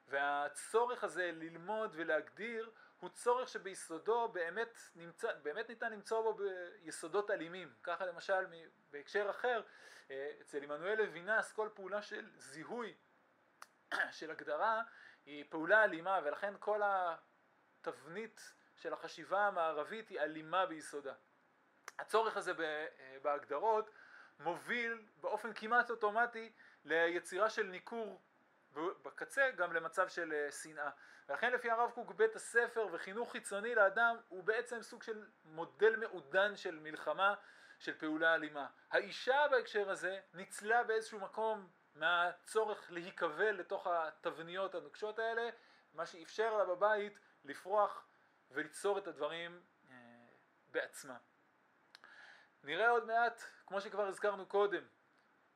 והצורך 0.08 1.03
הזה 1.03 1.32
ללמוד 1.34 1.92
ולהגדיר 1.96 2.72
הוא 3.04 3.10
צורך 3.10 3.50
שביסודו 3.50 4.28
באמת, 4.28 4.80
נמצא, 4.96 5.34
באמת 5.34 5.70
ניתן 5.70 5.92
למצוא 5.92 6.22
בו 6.22 6.34
ביסודות 6.34 7.32
אלימים. 7.32 7.74
ככה 7.84 8.06
למשל 8.06 8.46
בהקשר 8.92 9.30
אחר, 9.30 9.62
אה, 10.12 10.32
אצל 10.42 10.64
עמנואל 10.64 10.96
לוינס 11.02 11.52
כל 11.52 11.70
פעולה 11.74 12.02
של 12.02 12.30
זיהוי 12.36 12.94
של 14.18 14.32
הגדרה 14.32 14.82
היא 15.26 15.46
פעולה 15.50 15.84
אלימה 15.84 16.20
ולכן 16.24 16.54
כל 16.60 16.82
התבנית 16.86 18.54
של 18.76 18.94
החשיבה 18.94 19.48
המערבית 19.48 20.10
היא 20.10 20.20
אלימה 20.20 20.66
ביסודה. 20.66 21.14
הצורך 22.00 22.38
הזה 22.38 22.52
אה, 22.60 23.18
בהגדרות 23.22 23.90
מוביל 24.40 25.06
באופן 25.22 25.54
כמעט 25.54 25.90
אוטומטי 25.90 26.52
ליצירה 26.86 27.50
של 27.50 27.64
ניכור 27.64 28.22
ובקצה 28.74 29.51
גם 29.51 29.74
למצב 29.74 30.08
של 30.08 30.34
אה, 30.34 30.51
שנאה. 30.51 30.89
ולכן 31.30 31.53
לפי 31.53 31.72
הרב 31.72 31.92
קוק 31.92 32.12
בית 32.12 32.36
הספר 32.36 32.88
וחינוך 32.92 33.32
חיצוני 33.32 33.75
לאדם 33.75 34.18
הוא 34.27 34.44
בעצם 34.44 34.82
סוג 34.82 35.03
של 35.03 35.25
מודל 35.46 35.96
מעודן 35.96 36.56
של 36.56 36.80
מלחמה, 36.80 37.36
של 37.80 37.98
פעולה 37.98 38.36
אלימה. 38.36 38.68
האישה 38.92 39.46
בהקשר 39.51 39.89
הזה 39.89 40.20
ניצלה 40.34 40.84
באיזשהו 40.84 41.20
מקום 41.20 41.70
מהצורך 41.96 42.92
להיקבל 42.92 43.51
לתוך 43.51 43.88
התבניות 43.88 44.75
הנוקשות 44.75 45.20
האלה, 45.20 45.50
מה 45.94 46.06
שאפשר 46.06 46.58
לה 46.58 46.65
בבית 46.65 47.20
לפרוח 47.46 48.06
וליצור 48.51 48.98
את 48.98 49.08
הדברים 49.08 49.62
אה, 49.89 49.96
בעצמה. 50.72 51.18
נראה 52.63 52.89
עוד 52.89 53.06
מעט, 53.06 53.44
כמו 53.68 53.82
שכבר 53.82 54.08
הזכרנו 54.08 54.46
קודם, 54.46 54.84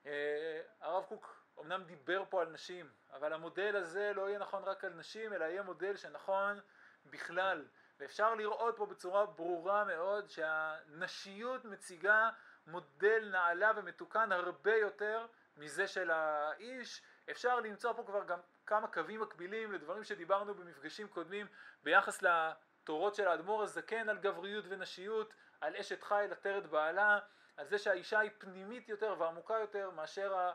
אה, 0.06 0.62
הרב 0.82 1.04
קוק 1.04 1.37
אמנם 1.60 1.84
דיבר 1.84 2.24
פה 2.30 2.42
על 2.42 2.50
נשים, 2.50 2.90
אבל 3.14 3.34
המודל 3.34 3.76
הזה 3.76 4.12
לא 4.16 4.30
יהיה 4.30 4.40
נכון 4.40 4.64
רק 4.64 4.84
על 4.84 4.94
נשים, 4.94 5.34
אלא 5.34 5.46
יהיה 5.46 5.64
מודל 5.64 5.96
שנכון 5.96 6.60
בכלל. 7.06 7.66
ואפשר 8.00 8.36
לראות 8.36 8.78
פה 8.78 8.86
בצורה 8.86 9.26
ברורה 9.26 9.84
מאוד 9.84 10.30
שהנשיות 10.30 11.66
מציגה 11.66 12.30
מודל 12.68 13.30
נעלה 13.32 13.72
ומתוקן 13.76 14.32
הרבה 14.32 14.76
יותר 14.76 15.26
מזה 15.58 15.88
של 15.88 16.12
האיש. 16.12 17.02
אפשר 17.32 17.60
למצוא 17.60 17.94
פה 17.94 18.04
כבר 18.04 18.24
גם 18.24 18.40
כמה 18.66 18.88
קווים 18.88 19.22
מקבילים 19.22 19.72
לדברים 19.72 20.04
שדיברנו 20.04 20.56
במפגשים 20.56 21.08
קודמים 21.08 21.48
ביחס 21.84 22.22
לתורות 22.22 23.16
של 23.16 23.28
האדמו"ר 23.28 23.64
הזקן 23.64 24.10
על 24.10 24.18
גבריות 24.18 24.66
ונשיות, 24.68 25.34
על 25.62 25.76
אשת 25.76 26.04
חי 26.04 26.28
לתרת 26.30 26.68
בעלה, 26.68 27.20
על 27.58 27.68
זה 27.68 27.78
שהאישה 27.78 28.20
היא 28.20 28.32
פנימית 28.38 28.90
יותר 28.90 29.16
ועמוקה 29.18 29.54
יותר 29.54 29.90
מאשר 29.90 30.52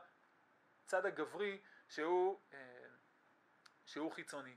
הצד 0.85 1.07
הגברי 1.07 1.61
שהוא, 1.89 2.41
אה, 2.53 2.87
שהוא 3.87 4.12
חיצוני. 4.12 4.57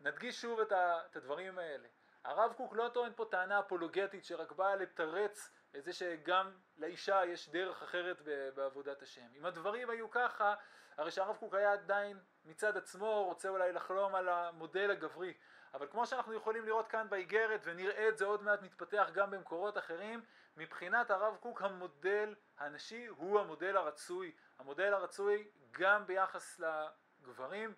נדגיש 0.00 0.40
שוב 0.40 0.60
את 0.60 0.72
הדברים 1.16 1.58
האלה. 1.58 1.88
הרב 2.24 2.52
קוק 2.52 2.72
לא 2.72 2.90
טוען 2.94 3.12
פה 3.16 3.24
טענה 3.30 3.60
אפולוגטית 3.60 4.24
שרק 4.24 4.52
באה 4.52 4.76
לתרץ 4.76 5.50
את 5.76 5.84
זה 5.84 5.92
שגם 5.92 6.52
לאישה 6.76 7.24
יש 7.24 7.48
דרך 7.48 7.82
אחרת 7.82 8.20
בעבודת 8.54 9.02
השם. 9.02 9.26
אם 9.34 9.46
הדברים 9.46 9.90
היו 9.90 10.10
ככה, 10.10 10.54
הרי 10.98 11.10
שהרב 11.10 11.36
קוק 11.36 11.54
היה 11.54 11.72
עדיין 11.72 12.18
מצד 12.44 12.76
עצמו 12.76 13.24
רוצה 13.24 13.48
אולי 13.48 13.72
לחלום 13.72 14.14
על 14.14 14.28
המודל 14.28 14.90
הגברי. 14.90 15.34
אבל 15.74 15.86
כמו 15.90 16.06
שאנחנו 16.06 16.34
יכולים 16.34 16.64
לראות 16.64 16.88
כאן 16.88 17.06
באיגרת 17.10 17.60
ונראה 17.64 18.08
את 18.08 18.18
זה 18.18 18.24
עוד 18.24 18.42
מעט 18.42 18.62
מתפתח 18.62 19.10
גם 19.12 19.30
במקורות 19.30 19.78
אחרים, 19.78 20.24
מבחינת 20.56 21.10
הרב 21.10 21.36
קוק 21.40 21.62
המודל 21.62 22.34
הנשי 22.58 23.06
הוא 23.06 23.40
המודל 23.40 23.76
הרצוי, 23.76 24.32
המודל 24.58 24.94
הרצוי 24.94 25.48
גם 25.70 26.06
ביחס 26.06 26.60
לגברים, 26.60 27.74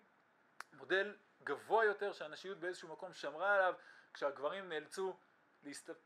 מודל 0.73 1.15
גבוה 1.43 1.85
יותר 1.85 2.13
שהנשיות 2.13 2.57
באיזשהו 2.57 2.89
מקום 2.89 3.13
שמרה 3.13 3.55
עליו 3.55 3.73
כשהגברים 4.13 4.69
נאלצו 4.69 5.17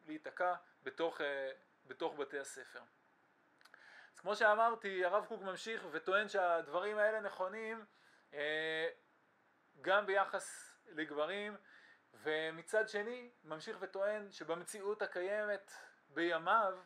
להיתקע 0.08 0.54
בתוך, 0.84 1.22
אה, 1.22 1.52
בתוך 1.86 2.16
בתי 2.16 2.40
הספר. 2.40 2.82
כמו 4.26 4.36
שאמרתי, 4.36 5.06
הרב 5.06 5.26
קוק 5.26 5.42
ממשיך 5.42 5.86
וטוען 5.92 6.30
שהדברים 6.30 6.98
האלה 6.98 7.20
נכונים 7.20 7.86
אה, 8.34 8.90
גם 9.82 10.06
ביחס 10.06 10.76
לגברים 10.86 11.58
ומצד 12.14 12.90
שני 12.90 13.32
ממשיך 13.44 13.78
וטוען 13.80 14.32
שבמציאות 14.32 15.02
הקיימת 15.02 15.72
בימיו 16.10 16.78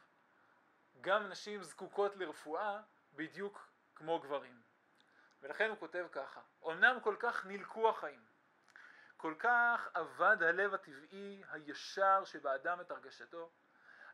גם 1.02 1.30
נשים 1.30 1.64
זקוקות 1.64 2.16
לרפואה 2.16 2.82
בדיוק 3.14 3.72
כמו 3.96 4.20
גברים. 4.20 4.62
ולכן 5.42 5.70
הוא 5.70 5.78
כותב 5.78 6.08
ככה: 6.12 6.42
אמנם 6.66 6.98
כל 7.04 7.16
כך 7.20 7.46
נלקו 7.46 7.90
החיים, 7.90 8.26
כל 9.18 9.34
כך 9.40 9.88
אבד 9.96 10.44
הלב 10.44 10.74
הטבעי 10.74 11.44
הישר 11.52 12.26
שבאדם 12.26 12.82
את 12.82 12.92
הרגשתו, 12.92 13.52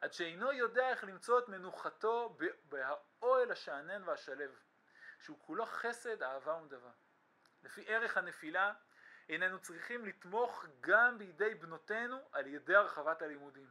עד 0.01 0.13
שאינו 0.13 0.51
יודע 0.51 0.89
איך 0.89 1.03
למצוא 1.03 1.39
את 1.39 1.47
מנוחתו 1.47 2.37
באוהל 2.69 3.51
השאנן 3.51 4.03
והשלב, 4.03 4.59
שהוא 5.19 5.37
כולו 5.39 5.65
חסד, 5.65 6.23
אהבה 6.23 6.53
ונדבה. 6.53 6.91
לפי 7.63 7.83
ערך 7.87 8.17
הנפילה, 8.17 8.73
איננו 9.29 9.59
צריכים 9.59 10.05
לתמוך 10.05 10.65
גם 10.81 11.17
בידי 11.17 11.55
בנותינו 11.55 12.29
על 12.31 12.47
ידי 12.47 12.75
הרחבת 12.75 13.21
הלימודים. 13.21 13.69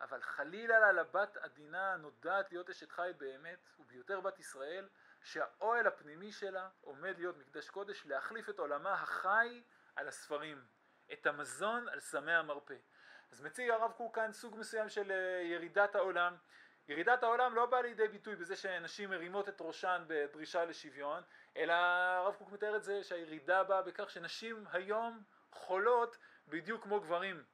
אבל 0.00 0.22
חלילה 0.22 0.78
לה 0.78 0.92
לבת 0.92 1.36
עדינה 1.36 1.92
הנודעת 1.92 2.52
להיות 2.52 2.70
אשת 2.70 2.92
חי 2.92 3.10
באמת, 3.16 3.68
וביותר 3.78 4.20
בת 4.20 4.38
ישראל, 4.38 4.88
שהאוהל 5.22 5.86
הפנימי 5.86 6.32
שלה 6.32 6.68
עומד 6.80 7.18
להיות 7.18 7.36
מקדש 7.36 7.70
קודש 7.70 8.06
להחליף 8.06 8.48
את 8.48 8.58
עולמה 8.58 8.92
החי 8.92 9.62
על 9.96 10.08
הספרים, 10.08 10.64
את 11.12 11.26
המזון 11.26 11.88
על 11.88 12.00
סמי 12.00 12.32
המרפא. 12.32 12.76
אז 13.32 13.40
מציג 13.40 13.70
הרב 13.70 13.92
קוק 13.92 14.14
כאן 14.14 14.32
סוג 14.32 14.56
מסוים 14.56 14.88
של 14.88 15.12
אה, 15.12 15.42
ירידת 15.42 15.94
העולם. 15.94 16.36
ירידת 16.88 17.22
העולם 17.22 17.54
לא 17.54 17.66
באה 17.66 17.82
לידי 17.82 18.08
ביטוי 18.08 18.36
בזה 18.36 18.56
שנשים 18.56 19.10
מרימות 19.10 19.48
את 19.48 19.60
ראשן 19.60 20.04
בדרישה 20.06 20.64
לשוויון, 20.64 21.22
אלא 21.56 21.72
הרב 21.72 22.34
קוק 22.34 22.52
מתאר 22.52 22.76
את 22.76 22.84
זה 22.84 23.04
שהירידה 23.04 23.64
באה 23.64 23.82
בכך 23.82 24.10
שנשים 24.10 24.64
היום 24.72 25.22
חולות 25.52 26.16
בדיוק 26.48 26.82
כמו 26.82 27.00
גברים, 27.00 27.44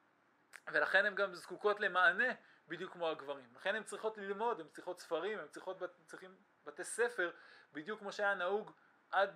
ולכן 0.73 1.07
הן 1.07 1.15
גם 1.15 1.35
זקוקות 1.35 1.81
למענה 1.81 2.33
בדיוק 2.69 2.93
כמו 2.93 3.09
הגברים. 3.09 3.47
לכן 3.57 3.75
הן 3.75 3.83
צריכות 3.83 4.19
ללמוד, 4.19 4.61
הן 4.61 4.69
צריכות 4.69 5.01
ספרים, 5.01 5.39
הן 5.39 5.49
צריכות, 5.49 5.83
צריכים 6.07 6.37
בתי 6.67 6.85
ספר, 6.85 7.31
בדיוק 7.73 8.01
כמו 8.01 8.13
שהיה 8.13 8.35
נהוג 8.35 8.71
עד 9.11 9.31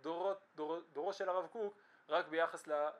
דורות, 0.00 0.48
דור, 0.54 0.80
דורו 0.92 1.12
של 1.12 1.28
הרב 1.28 1.46
קוק, 1.46 1.76
רק 2.08 2.28
ביחס 2.28 2.66
ל, 2.66 2.72
אה, 2.72 2.90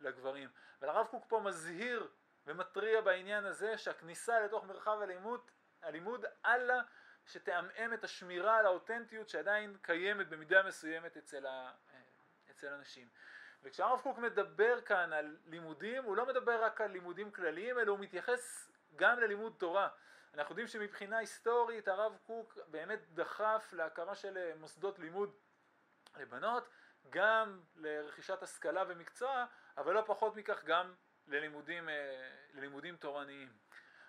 לגברים. 0.00 0.48
והרב 0.82 1.06
קוק 1.06 1.24
פה 1.28 1.40
מזהיר 1.40 2.08
ומתריע 2.46 3.00
בעניין 3.00 3.44
הזה 3.44 3.78
שהכניסה 3.78 4.40
לתוך 4.40 4.64
מרחב 4.64 5.00
הלימוד, 5.02 5.40
הלימוד 5.82 6.24
אלה 6.46 6.82
שתעמעם 7.26 7.92
את 7.94 8.04
השמירה 8.04 8.58
על 8.58 8.66
האותנטיות 8.66 9.28
שעדיין 9.28 9.76
קיימת 9.82 10.28
במידה 10.28 10.62
מסוימת 10.62 11.16
אצל, 11.16 11.46
ה, 11.46 11.72
אצל 12.50 12.72
אנשים. 12.72 13.08
וכשהרב 13.62 14.00
קוק 14.00 14.18
מדבר 14.18 14.80
כאן 14.80 15.12
על 15.12 15.36
לימודים, 15.46 16.04
הוא 16.04 16.16
לא 16.16 16.26
מדבר 16.26 16.64
רק 16.64 16.80
על 16.80 16.90
לימודים 16.90 17.30
כלליים, 17.30 17.78
אלא 17.78 17.90
הוא 17.90 17.98
מתייחס 17.98 18.72
גם 18.96 19.20
ללימוד 19.20 19.54
תורה. 19.58 19.88
אנחנו 20.34 20.52
יודעים 20.52 20.66
שמבחינה 20.66 21.18
היסטורית 21.18 21.88
הרב 21.88 22.18
קוק 22.26 22.58
באמת 22.66 22.98
דחף 23.14 23.72
להקמה 23.72 24.14
של 24.14 24.52
מוסדות 24.56 24.98
לימוד 24.98 25.36
לבנות, 26.16 26.68
גם 27.10 27.60
לרכישת 27.76 28.42
השכלה 28.42 28.84
ומקצוע, 28.88 29.44
אבל 29.76 29.94
לא 29.94 30.02
פחות 30.06 30.36
מכך 30.36 30.64
גם 30.64 30.94
ללימודים, 31.26 31.88
אה, 31.88 32.30
ללימודים 32.54 32.96
תורניים. 32.96 33.52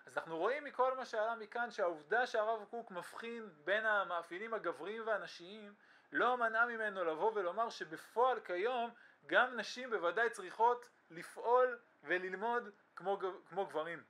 אז 0.06 0.18
אנחנו 0.18 0.38
רואים 0.38 0.64
מכל 0.64 0.96
מה 0.96 1.04
שעלה 1.04 1.34
מכאן 1.34 1.70
שהעובדה 1.70 2.26
שהרב 2.26 2.64
קוק 2.70 2.90
מבחין 2.90 3.50
בין 3.64 3.86
המאפיינים 3.86 4.54
הגבריים 4.54 5.06
והנשיים 5.06 5.74
לא 6.12 6.36
מנעה 6.36 6.66
ממנו 6.66 7.04
לבוא 7.04 7.32
ולומר 7.34 7.70
שבפועל 7.70 8.40
כיום 8.40 8.90
גם 9.26 9.56
נשים 9.56 9.90
בוודאי 9.90 10.30
צריכות 10.30 10.88
לפעול 11.10 11.78
וללמוד 12.02 12.70
כמו, 12.96 13.18
כמו 13.48 13.66
גברים. 13.66 14.04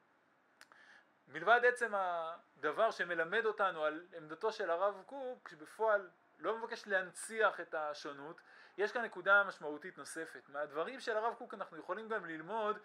מלבד 1.28 1.60
עצם 1.64 1.92
הדבר 1.94 2.90
שמלמד 2.90 3.44
אותנו 3.44 3.84
על 3.84 4.06
עמדתו 4.16 4.52
של 4.52 4.70
הרב 4.70 5.02
קוק, 5.06 5.48
שבפועל 5.48 6.10
לא 6.38 6.58
מבקש 6.58 6.86
להנציח 6.86 7.60
את 7.60 7.74
השונות, 7.74 8.40
יש 8.80 8.92
כאן 8.92 9.04
נקודה 9.04 9.44
משמעותית 9.44 9.98
נוספת. 9.98 10.48
מהדברים 10.48 11.00
של 11.00 11.16
הרב 11.16 11.34
קוק 11.34 11.54
אנחנו 11.54 11.76
יכולים 11.76 12.08
גם 12.08 12.26
ללמוד 12.26 12.78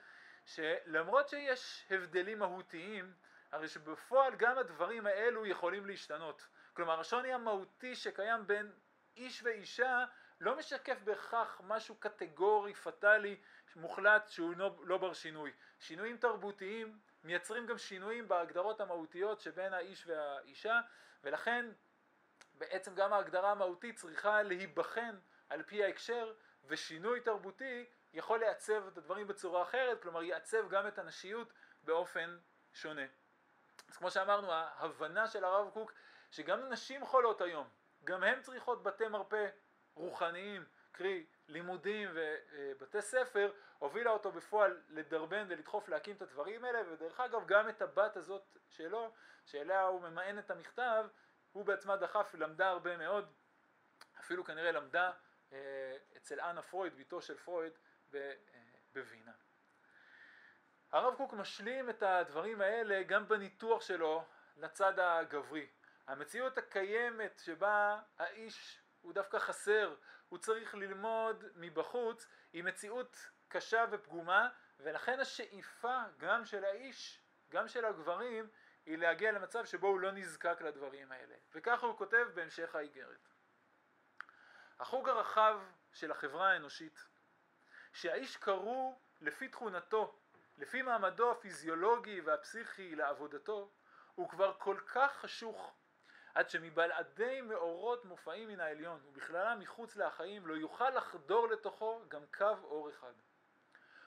שלמרות 0.46 1.30
שיש 1.30 1.86
הבדלים 1.90 2.40
מהותיים, 2.40 3.14
הרי 3.52 3.68
שבפועל 3.68 4.36
גם 4.36 4.58
הדברים 4.58 5.08
האלו 5.08 5.46
יכולים 5.46 5.86
להשתנות. 5.86 6.48
כלומר 6.74 7.00
השוני 7.00 7.34
המהותי 7.34 7.96
שקיים 7.96 8.48
בין 8.48 8.72
איש 9.18 9.44
ואישה 9.44 10.06
לא 10.40 10.58
משקף 10.58 10.98
בהכרח 11.04 11.62
משהו 11.64 11.96
קטגורי, 11.96 12.74
פטאלי, 12.74 13.42
מוחלט 13.76 14.28
שהוא 14.28 14.58
לא, 14.58 14.76
לא 14.84 14.98
בר 14.98 15.14
שינוי. 15.14 15.52
שינויים 15.80 16.18
תרבותיים 16.18 17.00
מייצרים 17.24 17.66
גם 17.66 17.78
שינויים 17.78 18.28
בהגדרות 18.28 18.82
המהותיות 18.82 19.42
שבין 19.42 19.74
האיש 19.74 20.08
והאישה 20.08 20.80
ולכן 21.24 21.66
בעצם 22.54 22.96
גם 22.96 23.14
ההגדרה 23.14 23.52
המהותית 23.52 23.96
צריכה 23.96 24.44
להיבחן 24.44 25.16
על 25.50 25.64
פי 25.64 25.84
ההקשר 25.84 26.34
ושינוי 26.66 27.22
תרבותי 27.22 27.86
יכול 28.14 28.40
לעצב 28.40 28.88
את 28.88 28.98
הדברים 28.98 29.28
בצורה 29.28 29.62
אחרת, 29.62 30.02
כלומר 30.02 30.24
יעצב 30.24 30.70
גם 30.70 30.88
את 30.88 31.00
הנשיות 31.00 31.54
באופן 31.84 32.38
שונה. 32.74 33.06
אז 33.90 33.98
כמו 33.98 34.12
שאמרנו, 34.12 34.52
ההבנה 34.52 35.28
של 35.28 35.44
הרב 35.44 35.70
קוק 35.70 35.94
שגם 36.32 36.70
נשים 36.70 37.06
חולות 37.06 37.42
היום, 37.42 37.70
גם 38.04 38.24
הן 38.24 38.42
צריכות 38.42 38.84
בתי 38.84 39.08
מרפא 39.08 39.48
רוחניים, 39.96 40.66
קרי 40.92 41.26
לימודים 41.48 42.10
ובתי 42.14 43.02
ספר, 43.02 43.52
הובילה 43.80 44.12
אותו 44.12 44.32
בפועל 44.32 44.82
לדרבן 44.90 45.46
ולדחוף 45.50 45.90
להקים 45.90 46.16
את 46.16 46.22
הדברים 46.22 46.66
האלה, 46.66 46.82
ודרך 46.92 47.20
אגב 47.20 47.48
גם 47.48 47.70
את 47.70 47.82
הבת 47.82 48.18
הזאת 48.18 48.58
שלו, 48.70 49.14
שאליה 49.46 49.82
הוא 49.82 50.02
ממאן 50.02 50.40
את 50.40 50.52
המכתב, 50.52 51.06
הוא 51.52 51.66
בעצמה 51.66 51.98
דחף 51.98 52.32
ולמדה 52.34 52.70
הרבה 52.70 52.98
מאוד, 52.98 53.34
אפילו 54.20 54.44
כנראה 54.44 54.72
למדה 54.72 55.12
אצל 56.18 56.40
אנה 56.40 56.62
פרויד, 56.62 56.98
בתו 56.98 57.22
של 57.22 57.38
פרויד, 57.38 57.74
אה, 58.16 58.32
בווינה. 58.94 59.32
הרב 60.92 61.16
קוק 61.16 61.34
משלים 61.34 61.90
את 61.90 62.04
הדברים 62.04 62.62
האלה 62.62 63.04
גם 63.04 63.28
בניתוח 63.28 63.82
שלו 63.82 64.26
לצד 64.58 65.00
הגברי. 65.00 65.68
המציאות 66.08 66.58
הקיימת 66.58 67.42
שבה 67.44 68.00
האיש 68.18 68.82
הוא 69.02 69.14
דווקא 69.14 69.40
חסר, 69.40 69.96
הוא 70.30 70.40
צריך 70.40 70.76
ללמוד 70.76 71.44
מבחוץ, 71.56 72.28
היא 72.54 72.64
מציאות 72.64 73.30
קשה 73.48 73.86
ופגומה, 73.92 74.50
ולכן 74.80 75.20
השאיפה 75.20 76.04
גם 76.18 76.46
של 76.46 76.66
האיש, 76.66 77.22
גם 77.50 77.68
של 77.68 77.86
הגברים, 77.86 78.50
היא 78.86 78.98
להגיע 78.98 79.32
למצב 79.32 79.66
שבו 79.66 79.88
הוא 79.88 80.00
לא 80.00 80.12
נזקק 80.12 80.62
לדברים 80.62 81.12
האלה. 81.12 81.36
וככה 81.54 81.86
הוא 81.86 81.98
כותב 81.98 82.28
בהמשך 82.34 82.76
האיגרת. 82.76 83.35
החוג 84.80 85.10
הרחב 85.10 85.60
של 85.94 86.12
החברה 86.12 86.52
האנושית, 86.52 87.06
שהאיש 87.94 88.38
קרוא 88.38 88.96
לפי 89.22 89.48
תכונתו, 89.48 90.20
לפי 90.58 90.82
מעמדו 90.82 91.32
הפיזיולוגי 91.32 92.22
והפסיכי 92.22 92.96
לעבודתו, 92.96 93.72
הוא 94.16 94.30
כבר 94.30 94.54
כל 94.58 94.78
כך 94.88 95.16
חשוך, 95.16 95.76
עד 96.36 96.50
שמבלעדי 96.50 97.42
מאורות 97.42 98.06
מופעים 98.06 98.48
מן 98.50 98.60
העליון, 98.60 99.02
ובכללם 99.06 99.60
מחוץ 99.60 99.96
לחיים, 99.96 100.48
לא 100.48 100.54
יוכל 100.54 100.90
לחדור 100.90 101.48
לתוכו 101.48 102.02
גם 102.08 102.22
קו 102.34 102.58
אור 102.64 102.90
אחד. 102.90 103.14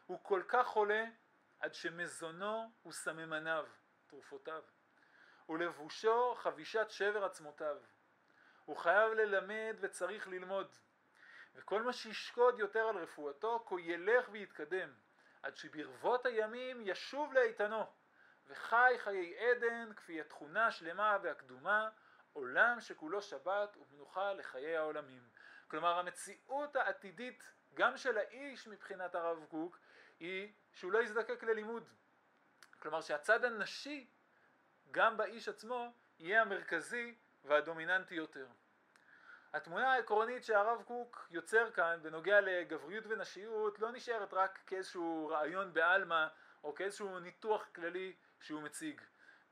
הוא 0.07 0.18
כל 0.22 0.42
כך 0.48 0.66
חולה, 0.66 1.04
עד 1.61 1.74
שמזונו 1.74 2.70
הוא 2.83 2.92
סממניו, 2.92 3.66
תרופותיו, 4.07 4.62
ולבושו 5.48 6.35
חבישת 6.35 6.87
שבר 6.90 7.24
עצמותיו. 7.24 7.76
הוא 8.68 8.76
חייב 8.76 9.12
ללמד 9.12 9.76
וצריך 9.81 10.28
ללמוד, 10.28 10.74
וכל 11.54 11.83
מה 11.83 11.92
שישקוד 11.92 12.59
יותר 12.59 12.88
על 12.88 12.96
רפואתו, 12.96 13.64
כה 13.68 13.81
ילך 13.81 14.28
ויתקדם, 14.33 14.92
עד 15.42 15.57
שברבות 15.57 16.26
הימים 16.26 16.81
ישוב 16.85 17.33
לאיתנו, 17.33 17.87
וחי 18.46 18.94
חיי 18.98 19.38
עדן 19.38 19.92
כפי 19.96 20.20
התכונה 20.20 20.66
השלמה 20.66 21.18
והקדומה, 21.22 21.88
עולם 22.33 22.81
שכולו 22.81 23.22
שבת 23.22 23.76
ומנוחה 23.76 24.33
לחיי 24.33 24.76
העולמים. 24.76 25.28
כלומר 25.68 25.98
המציאות 25.98 26.76
העתידית 26.76 27.52
גם 27.74 27.96
של 27.96 28.18
האיש 28.18 28.68
מבחינת 28.68 29.14
הרב 29.14 29.44
קוק 29.48 29.78
היא 30.20 30.52
שהוא 30.72 30.92
לא 30.92 31.02
יזדקק 31.02 31.42
ללימוד. 31.42 31.88
כלומר 32.78 33.00
שהצד 33.00 33.44
הנשי 33.44 34.11
גם 34.90 35.16
באיש 35.16 35.48
עצמו 35.48 35.92
יהיה 36.18 36.42
המרכזי 36.42 37.14
והדומיננטי 37.44 38.14
יותר. 38.14 38.46
התמונה 39.53 39.93
העקרונית 39.93 40.45
שהרב 40.45 40.83
קוק 40.83 41.29
יוצר 41.31 41.71
כאן 41.71 41.99
בנוגע 42.03 42.41
לגבריות 42.41 43.05
ונשיות 43.09 43.79
לא 43.79 43.93
נשארת 43.93 44.35
רק 44.35 44.59
כאיזשהו 44.67 45.29
רעיון 45.29 45.73
בעלמא 45.73 46.27
או 46.65 46.75
כאיזשהו 46.75 47.19
ניתוח 47.19 47.69
כללי 47.75 48.17
שהוא 48.41 48.63
מציג. 48.63 49.01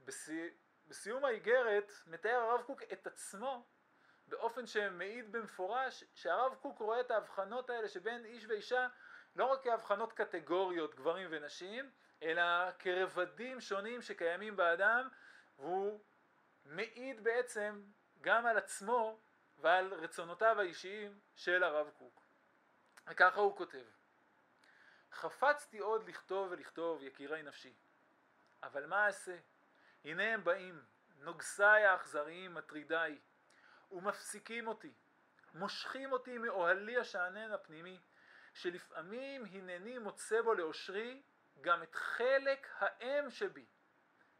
בסי... 0.04 0.50
בסיום 0.88 1.24
האיגרת 1.24 1.92
מתאר 2.06 2.40
הרב 2.40 2.62
קוק 2.62 2.82
את 2.92 3.06
עצמו 3.06 3.66
באופן 4.28 4.66
שמעיד 4.66 5.32
במפורש 5.32 6.04
שהרב 6.14 6.54
קוק 6.54 6.78
רואה 6.78 7.00
את 7.00 7.10
ההבחנות 7.10 7.70
האלה 7.70 7.88
שבין 7.88 8.24
איש 8.24 8.46
ואישה 8.46 8.88
לא 9.36 9.44
רק 9.44 9.64
כהבחנות 9.64 10.12
קטגוריות 10.12 10.94
גברים 10.94 11.28
ונשים 11.30 11.90
אלא 12.22 12.70
כרבדים 12.78 13.60
שונים 13.60 14.02
שקיימים 14.02 14.56
באדם 14.56 15.08
והוא 15.58 16.00
מעיד 16.64 17.24
בעצם 17.24 17.82
גם 18.20 18.46
על 18.46 18.56
עצמו 18.56 19.18
ועל 19.58 19.94
רצונותיו 19.94 20.60
האישיים 20.60 21.20
של 21.34 21.62
הרב 21.64 21.90
קוק. 21.98 22.22
וככה 23.06 23.40
הוא 23.40 23.56
כותב: 23.56 23.84
חפצתי 25.12 25.78
עוד 25.78 26.08
לכתוב 26.08 26.48
ולכתוב 26.50 27.02
יקירי 27.02 27.42
נפשי, 27.42 27.74
אבל 28.62 28.86
מה 28.86 29.06
אעשה? 29.06 29.36
הנה 30.04 30.22
הם 30.22 30.44
באים, 30.44 30.84
נוגסיי 31.18 31.84
האכזריים 31.84 32.54
מטרידיי, 32.54 33.18
ומפסיקים 33.90 34.66
אותי, 34.68 34.92
מושכים 35.54 36.12
אותי 36.12 36.38
מאוהלי 36.38 36.96
השאנן 36.96 37.52
הפנימי, 37.52 38.00
שלפעמים 38.54 39.44
הנני 39.44 39.98
מוצא 39.98 40.42
בו 40.42 40.54
לאושרי 40.54 41.22
גם 41.60 41.82
את 41.82 41.94
חלק 41.94 42.68
האם 42.78 43.30
שבי, 43.30 43.66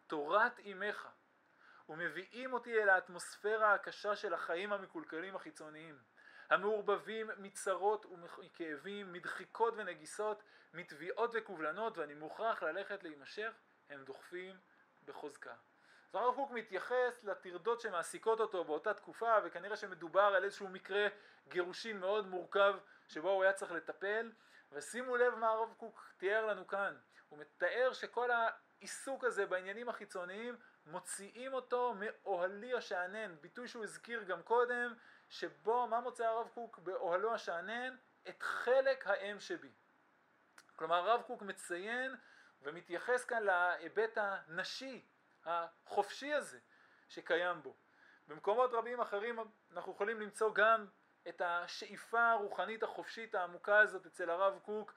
תורת 0.06 0.60
אמך. 0.60 1.08
ומביאים 1.88 2.52
אותי 2.52 2.82
אל 2.82 2.88
האטמוספירה 2.88 3.74
הקשה 3.74 4.16
של 4.16 4.34
החיים 4.34 4.72
המקולקלים 4.72 5.36
החיצוניים, 5.36 5.98
המעורבבים 6.50 7.30
מצרות 7.36 8.06
ומכאבים, 8.06 9.12
מדחיקות 9.12 9.74
ונגיסות, 9.76 10.42
מתביעות 10.74 11.30
וקובלנות, 11.34 11.98
ואני 11.98 12.14
מוכרח 12.14 12.62
ללכת 12.62 13.02
להימשך, 13.02 13.52
הם 13.90 14.04
דוחפים 14.04 14.56
בחוזקה. 15.04 15.54
אז 16.08 16.14
הרב 16.14 16.34
קוק 16.34 16.50
מתייחס 16.50 17.24
לטרדות 17.24 17.80
שמעסיקות 17.80 18.40
אותו 18.40 18.64
באותה 18.64 18.94
תקופה, 18.94 19.34
וכנראה 19.44 19.76
שמדובר 19.76 20.20
על 20.20 20.44
איזשהו 20.44 20.68
מקרה 20.68 21.08
גירושין 21.48 22.00
מאוד 22.00 22.26
מורכב 22.26 22.74
שבו 23.08 23.30
הוא 23.30 23.42
היה 23.42 23.52
צריך 23.52 23.72
לטפל, 23.72 24.32
ושימו 24.72 25.16
לב 25.16 25.34
מה 25.34 25.48
הרב 25.48 25.74
קוק 25.76 26.12
תיאר 26.16 26.46
לנו 26.46 26.66
כאן, 26.66 26.96
הוא 27.28 27.38
מתאר 27.38 27.92
שכל 27.92 28.30
העיסוק 28.30 29.24
הזה 29.24 29.46
בעניינים 29.46 29.88
החיצוניים 29.88 30.56
מוציאים 30.86 31.54
אותו 31.54 31.94
מאוהלי 31.94 32.74
השאנן, 32.74 33.36
ביטוי 33.40 33.68
שהוא 33.68 33.84
הזכיר 33.84 34.22
גם 34.22 34.42
קודם, 34.42 34.94
שבו, 35.28 35.86
מה 35.86 36.00
מוצא 36.00 36.26
הרב 36.26 36.48
קוק 36.54 36.78
באוהלו 36.78 37.34
השאנן? 37.34 37.96
את 38.28 38.42
חלק 38.42 39.06
האם 39.06 39.40
שבי. 39.40 39.70
כלומר 40.76 40.96
הרב 40.96 41.22
קוק 41.22 41.42
מציין 41.42 42.16
ומתייחס 42.62 43.24
כאן 43.24 43.42
להיבט 43.42 44.18
הנשי, 44.18 45.04
החופשי 45.44 46.32
הזה, 46.32 46.58
שקיים 47.08 47.62
בו. 47.62 47.74
במקומות 48.28 48.70
רבים 48.72 49.00
אחרים 49.00 49.38
אנחנו 49.72 49.92
יכולים 49.92 50.20
למצוא 50.20 50.54
גם 50.54 50.86
את 51.28 51.42
השאיפה 51.44 52.30
הרוחנית 52.30 52.82
החופשית 52.82 53.34
העמוקה 53.34 53.78
הזאת 53.78 54.06
אצל 54.06 54.30
הרב 54.30 54.58
קוק. 54.62 54.94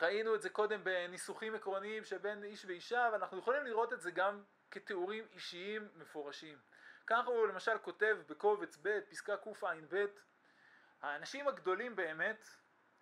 ראינו 0.00 0.34
את 0.34 0.42
זה 0.42 0.50
קודם 0.50 0.84
בניסוחים 0.84 1.54
עקרוניים 1.54 2.04
שבין 2.04 2.44
איש 2.44 2.64
ואישה, 2.64 3.08
ואנחנו 3.12 3.38
יכולים 3.38 3.64
לראות 3.64 3.92
את 3.92 4.00
זה 4.00 4.10
גם 4.10 4.42
כתיאורים 4.70 5.26
אישיים 5.32 5.88
מפורשים. 5.94 6.58
ככה 7.06 7.28
הוא 7.28 7.46
למשל 7.46 7.78
כותב 7.78 8.16
בקובץ 8.26 8.76
ב', 8.82 9.00
פסקה 9.10 9.36
קע"ב, 9.36 10.06
האנשים 11.02 11.48
הגדולים 11.48 11.96
באמת, 11.96 12.48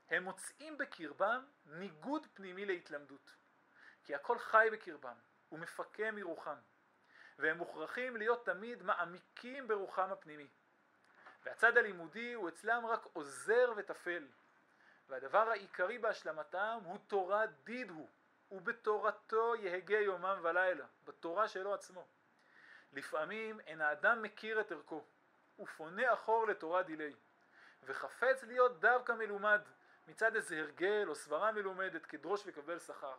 הם 0.08 0.24
מוצאים 0.24 0.78
בקרבם 0.78 1.44
ניגוד 1.66 2.26
פנימי 2.34 2.66
להתלמדות. 2.66 3.36
כי 4.04 4.14
הכל 4.14 4.38
חי 4.38 4.68
בקרבם, 4.72 5.16
ומפקה 5.52 6.10
מרוחם. 6.10 6.56
והם 7.38 7.58
מוכרחים 7.58 8.16
להיות 8.16 8.44
תמיד 8.44 8.82
מעמיקים 8.82 9.68
ברוחם 9.68 10.12
הפנימי. 10.12 10.48
והצד 11.44 11.76
הלימודי 11.76 12.32
הוא 12.32 12.48
אצלם 12.48 12.86
רק 12.86 13.04
עוזר 13.12 13.72
וטפל. 13.76 14.26
והדבר 15.08 15.50
העיקרי 15.50 15.98
בהשלמתם 15.98 16.78
הוא 16.84 16.98
תורה 17.06 17.46
דיד 17.46 17.90
הוא, 17.90 18.08
ובתורתו 18.50 19.54
יהגה 19.56 19.98
יומם 19.98 20.38
ולילה, 20.42 20.86
בתורה 21.04 21.48
שלו 21.48 21.74
עצמו. 21.74 22.06
לפעמים 22.92 23.60
אין 23.60 23.80
האדם 23.80 24.22
מכיר 24.22 24.60
את 24.60 24.72
ערכו, 24.72 25.04
ופונה 25.58 26.12
אחור 26.12 26.46
לתורה 26.46 26.82
דילי, 26.82 27.14
וחפץ 27.82 28.42
להיות 28.42 28.80
דווקא 28.80 29.12
מלומד 29.12 29.60
מצד 30.08 30.36
איזה 30.36 30.58
הרגל 30.60 31.04
או 31.08 31.14
סברה 31.14 31.52
מלומדת 31.52 32.06
כדרוש 32.06 32.42
וקבל 32.46 32.78
שכר. 32.78 33.16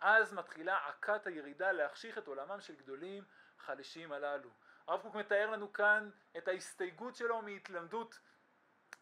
אז 0.00 0.32
מתחילה 0.32 0.78
עקת 0.88 1.26
הירידה 1.26 1.72
להחשיך 1.72 2.18
את 2.18 2.26
עולמם 2.26 2.60
של 2.60 2.76
גדולים 2.76 3.24
חלשים 3.58 4.12
הללו. 4.12 4.50
הרב 4.86 5.02
קוק 5.02 5.14
מתאר 5.14 5.50
לנו 5.50 5.72
כאן 5.72 6.10
את 6.36 6.48
ההסתייגות 6.48 7.16
שלו 7.16 7.42
מהתלמדות 7.42 8.18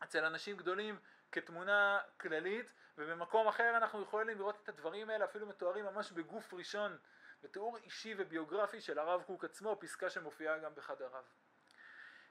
אצל 0.03 0.25
אנשים 0.25 0.57
גדולים 0.57 0.99
כתמונה 1.33 2.01
כללית 2.21 2.73
ובמקום 3.01 3.49
אחר 3.49 3.77
אנחנו 3.77 4.03
יכולים 4.03 4.39
לראות 4.39 4.61
את 4.63 4.69
הדברים 4.69 5.11
האלה 5.11 5.25
אפילו 5.25 5.47
מתוארים 5.47 5.85
ממש 5.85 6.13
בגוף 6.13 6.55
ראשון 6.55 6.99
בתיאור 7.43 7.77
אישי 7.77 8.15
וביוגרפי 8.19 8.81
של 8.81 8.99
הרב 8.99 9.23
קוק 9.23 9.45
עצמו, 9.45 9.77
פסקה 9.81 10.11
שמופיעה 10.11 10.59
גם 10.59 10.75
בחדריו. 10.75 11.25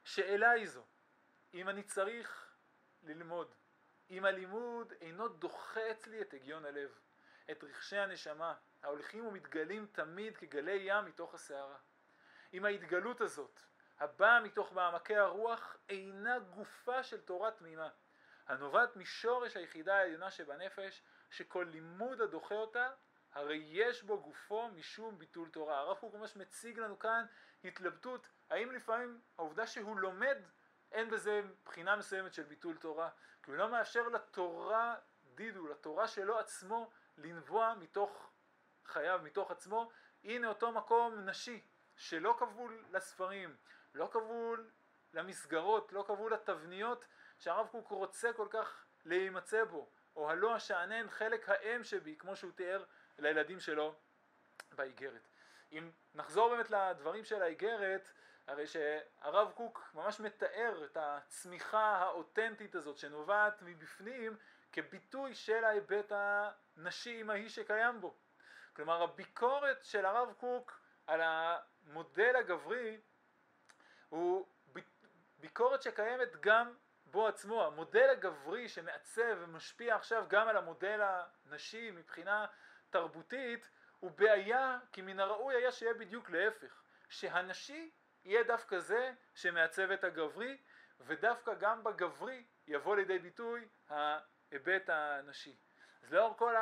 שאלה 0.03 0.49
היא 0.51 0.67
זו, 0.67 0.83
אם 1.53 1.69
אני 1.69 1.83
צריך 1.83 2.55
ללמוד, 3.03 3.55
אם 4.09 4.25
הלימוד 4.25 4.93
אינו 5.01 5.27
דוחה 5.27 5.91
אצלי 5.91 6.21
את 6.21 6.33
הגיון 6.33 6.65
הלב, 6.65 6.99
את 7.51 7.63
רכשי 7.63 7.97
הנשמה, 7.97 8.53
ההולכים 8.83 9.27
ומתגלים 9.27 9.87
תמיד 9.91 10.37
כגלי 10.37 10.79
ים 10.81 11.05
מתוך 11.05 11.33
הסערה. 11.33 11.77
אם 12.53 12.65
ההתגלות 12.65 13.21
הזאת, 13.21 13.59
הבאה 13.99 14.39
מתוך 14.39 14.73
מעמקי 14.73 15.15
הרוח, 15.15 15.77
אינה 15.89 16.39
גופה 16.39 17.03
של 17.03 17.21
תורה 17.21 17.51
תמימה, 17.51 17.89
הנובעת 18.49 18.95
משורש 18.95 19.57
היחידה 19.57 19.95
העליונה 19.95 20.31
שבנפש, 20.31 21.01
שכל 21.29 21.65
לימוד 21.71 22.21
הדוחה 22.21 22.55
אותה, 22.55 22.89
הרי 23.33 23.63
יש 23.65 24.03
בו 24.03 24.21
גופו 24.21 24.67
משום 24.67 25.19
ביטול 25.19 25.49
תורה. 25.49 25.79
הרב 25.79 25.97
קוק 25.97 26.15
ממש 26.15 26.35
מציג 26.35 26.79
לנו 26.79 26.99
כאן 26.99 27.25
התלבטות, 27.63 28.27
האם 28.49 28.71
לפעמים 28.71 29.21
העובדה 29.37 29.67
שהוא 29.67 29.99
לומד, 29.99 30.37
אין 30.91 31.09
בזה 31.09 31.41
בחינה 31.65 31.95
מסוימת 31.95 32.33
של 32.33 32.43
ביטול 32.43 32.77
תורה, 32.77 33.09
כי 33.43 33.51
הוא 33.51 33.57
לא 33.57 33.69
מאפשר 33.71 34.07
לתורה 34.07 34.95
דידו, 35.35 35.67
לתורה 35.67 36.07
שלו 36.07 36.39
עצמו, 36.39 36.89
לנבוע 37.17 37.73
מתוך 37.79 38.31
חייו, 38.85 39.19
מתוך 39.23 39.51
עצמו. 39.51 39.91
הנה 40.23 40.47
אותו 40.47 40.71
מקום 40.71 41.19
נשי, 41.19 41.63
שלא 41.95 42.35
כבול 42.39 42.85
לספרים, 42.91 43.55
לא 43.93 44.09
כבול 44.11 44.69
למסגרות, 45.13 45.93
לא 45.93 46.03
כבול 46.07 46.33
לתבניות 46.33 47.05
שהרב 47.39 47.67
קוק 47.67 47.87
רוצה 47.89 48.33
כל 48.33 48.47
כך 48.49 48.85
להימצא 49.05 49.63
בו, 49.63 49.89
או 50.15 50.29
הלא 50.29 50.55
השאנן 50.55 51.09
חלק 51.09 51.49
האם 51.49 51.83
שבי, 51.83 52.15
כמו 52.15 52.35
שהוא 52.35 52.51
תיאר 52.51 52.83
לילדים 53.19 53.59
שלו 53.59 53.95
באיגרת. 54.75 55.27
אם 55.71 55.91
נחזור 56.13 56.49
באמת 56.49 56.69
לדברים 56.69 57.25
של 57.25 57.41
האיגרת, 57.41 58.11
הרי 58.47 58.67
שהרב 58.67 59.51
קוק 59.51 59.89
ממש 59.93 60.19
מתאר 60.19 60.85
את 60.85 60.97
הצמיחה 61.01 61.97
האותנטית 61.97 62.75
הזאת 62.75 62.97
שנובעת 62.97 63.61
מבפנים 63.61 64.37
כביטוי 64.71 65.35
של 65.35 65.63
ההיבט 65.63 66.11
הנשי 66.11 67.21
אמהי 67.21 67.49
שקיים 67.49 68.01
בו. 68.01 68.15
כלומר 68.73 69.03
הביקורת 69.03 69.83
של 69.83 70.05
הרב 70.05 70.33
קוק 70.39 70.81
על 71.07 71.21
המודל 71.23 72.35
הגברי 72.35 73.01
הוא 74.09 74.47
ביקורת 75.39 75.81
שקיימת 75.81 76.35
גם 76.39 76.73
בו 77.11 77.27
עצמו. 77.27 77.65
המודל 77.65 78.09
הגברי 78.09 78.69
שמעצב 78.69 79.37
ומשפיע 79.39 79.95
עכשיו 79.95 80.25
גם 80.29 80.47
על 80.47 80.57
המודל 80.57 81.01
הנשי 81.01 81.91
מבחינה 81.91 82.45
תרבותית 82.89 83.69
הוא 83.99 84.11
בעיה 84.11 84.79
כי 84.91 85.01
מן 85.01 85.19
הראוי 85.19 85.55
היה 85.55 85.71
שיהיה 85.71 85.93
בדיוק 85.93 86.29
להפך. 86.29 86.81
שהנשי 87.09 87.91
יהיה 88.25 88.43
דווקא 88.43 88.79
זה 88.79 89.13
שמעצב 89.35 89.91
את 89.91 90.03
הגברי 90.03 90.57
ודווקא 90.99 91.53
גם 91.53 91.83
בגברי 91.83 92.43
יבוא 92.67 92.95
לידי 92.95 93.19
ביטוי 93.19 93.67
ההיבט 93.89 94.89
הנשי. 94.89 95.55
אז 96.03 96.13
לאור 96.13 96.37
כל 96.37 96.55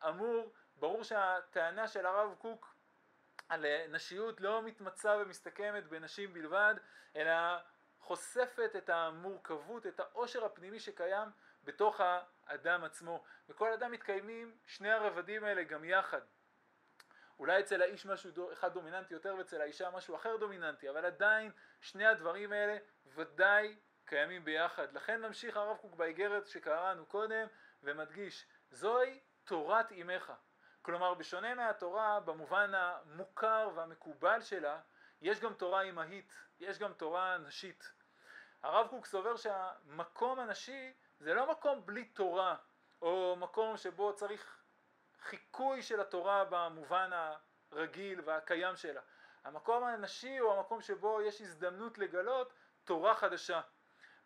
האמור 0.00 0.52
ברור 0.76 1.04
שהטענה 1.04 1.88
של 1.88 2.06
הרב 2.06 2.34
קוק 2.38 2.76
על 3.48 3.66
נשיות 3.88 4.40
לא 4.40 4.62
מתמצה 4.62 5.16
ומסתכמת 5.16 5.86
בנשים 5.86 6.32
בלבד, 6.32 6.74
אלא 7.16 7.32
חושפת 8.06 8.70
את 8.76 8.90
המורכבות, 8.90 9.86
את 9.86 10.00
העושר 10.00 10.44
הפנימי 10.44 10.80
שקיים 10.80 11.28
בתוך 11.64 12.00
האדם 12.46 12.84
עצמו. 12.84 13.24
בכל 13.48 13.72
אדם 13.72 13.92
מתקיימים 13.92 14.56
שני 14.66 14.90
הרבדים 14.90 15.44
האלה 15.44 15.62
גם 15.62 15.84
יחד. 15.84 16.20
אולי 17.38 17.60
אצל 17.60 17.82
האיש 17.82 18.06
משהו 18.06 18.52
אחד 18.52 18.72
דומיננטי 18.74 19.14
יותר 19.14 19.34
ואצל 19.38 19.60
האישה 19.60 19.90
משהו 19.90 20.14
אחר 20.16 20.36
דומיננטי, 20.36 20.90
אבל 20.90 21.06
עדיין 21.06 21.50
שני 21.80 22.06
הדברים 22.06 22.52
האלה 22.52 22.78
ודאי 23.06 23.76
קיימים 24.04 24.44
ביחד. 24.44 24.92
לכן 24.92 25.20
ממשיך 25.20 25.56
הרב 25.56 25.76
קוק 25.76 25.94
באיגרת 25.94 26.46
שקראנו 26.46 27.06
קודם 27.06 27.46
ומדגיש, 27.82 28.46
זוהי 28.70 29.20
תורת 29.44 29.90
אימך. 29.90 30.32
כלומר 30.82 31.14
בשונה 31.14 31.54
מהתורה 31.54 32.20
במובן 32.20 32.72
המוכר 32.74 33.70
והמקובל 33.74 34.40
שלה, 34.40 34.80
יש 35.20 35.40
גם 35.40 35.54
תורה 35.54 35.82
אימהית, 35.82 36.32
יש 36.60 36.78
גם 36.78 36.92
תורה 36.92 37.38
נשית. 37.38 37.95
הרב 38.62 38.88
קוק 38.88 39.06
סובר 39.06 39.36
שהמקום 39.36 40.40
הנשי 40.40 40.92
זה 41.20 41.34
לא 41.34 41.50
מקום 41.50 41.86
בלי 41.86 42.04
תורה, 42.04 42.56
או 43.02 43.36
מקום 43.38 43.76
שבו 43.76 44.12
צריך 44.14 44.58
חיקוי 45.20 45.82
של 45.82 46.00
התורה 46.00 46.44
במובן 46.50 47.10
הרגיל 47.72 48.20
והקיים 48.24 48.76
שלה. 48.76 49.00
המקום 49.44 49.84
הנשי 49.84 50.38
הוא 50.38 50.52
המקום 50.52 50.80
שבו 50.80 51.22
יש 51.22 51.40
הזדמנות 51.40 51.98
לגלות 51.98 52.52
תורה 52.84 53.14
חדשה. 53.14 53.60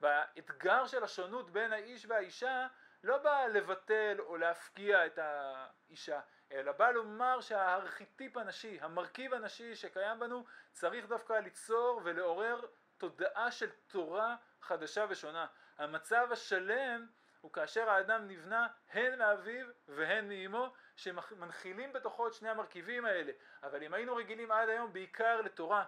והאתגר 0.00 0.86
של 0.86 1.04
השונות 1.04 1.50
בין 1.50 1.72
האיש 1.72 2.06
והאישה 2.06 2.66
לא 3.04 3.18
בא 3.18 3.46
לבטל 3.46 4.16
או 4.18 4.36
להפקיע 4.36 5.06
את 5.06 5.18
האישה, 5.22 6.20
אלא 6.52 6.72
בא 6.72 6.90
לומר 6.90 7.40
שהארכיטיפ 7.40 8.36
הנשי, 8.36 8.78
המרכיב 8.80 9.34
הנשי 9.34 9.76
שקיים 9.76 10.18
בנו, 10.18 10.44
צריך 10.72 11.06
דווקא 11.06 11.32
ליצור 11.32 12.00
ולעורר 12.04 12.60
תודעה 13.00 13.50
של 13.50 13.70
תורה 13.86 14.36
חדשה 14.60 15.06
ושונה. 15.08 15.46
המצב 15.78 16.28
השלם 16.32 17.06
הוא 17.40 17.52
כאשר 17.52 17.90
האדם 17.90 18.28
נבנה 18.28 18.66
הן 18.90 19.18
מאביו 19.18 19.66
והן 19.88 20.28
מאמו 20.28 20.72
שמנחילים 20.96 21.92
בתוכו 21.92 22.28
את 22.28 22.34
שני 22.34 22.48
המרכיבים 22.48 23.04
האלה 23.04 23.32
אבל 23.62 23.82
אם 23.82 23.94
היינו 23.94 24.16
רגילים 24.16 24.52
עד 24.52 24.68
היום 24.68 24.92
בעיקר 24.92 25.40
לתורה 25.40 25.84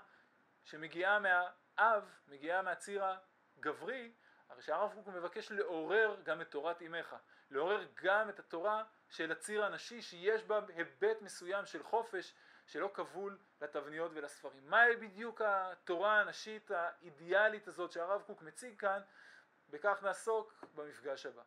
שמגיעה 0.65 1.19
מהאב, 1.19 2.05
מגיעה 2.29 2.63
מהציר 2.63 3.05
הגברי 3.05 4.13
הרי 4.49 4.63
שהרב 4.63 4.93
קוק 4.95 5.09
מבקש 5.09 5.53
לעורר 5.53 6.17
גם 6.25 6.41
את 6.41 6.51
תורת 6.51 6.83
אמך 6.83 7.17
לעורר 7.51 7.87
גם 8.03 8.29
את 8.29 8.39
התורה 8.39 8.85
של 9.09 9.33
הציר 9.33 9.65
הנשי 9.65 10.03
שיש 10.03 10.45
בה 10.45 10.61
היבט 10.69 11.23
מסוים 11.23 11.67
של 11.67 11.83
חופש 11.83 12.35
שלא 12.67 12.91
כבול 12.95 13.39
לתבניות 13.61 14.13
ולספרים. 14.15 14.71
מהי 14.71 14.97
בדיוק 14.97 15.41
התורה 15.45 16.21
הנשית 16.21 16.71
האידיאלית 16.71 17.69
הזאת 17.69 17.93
שהרב 17.93 18.23
קוק 18.23 18.43
מציג 18.43 18.79
כאן? 18.79 19.01
בכך 19.69 20.03
נעסוק 20.03 20.65
במפגש 20.75 21.27
הבא. 21.27 21.43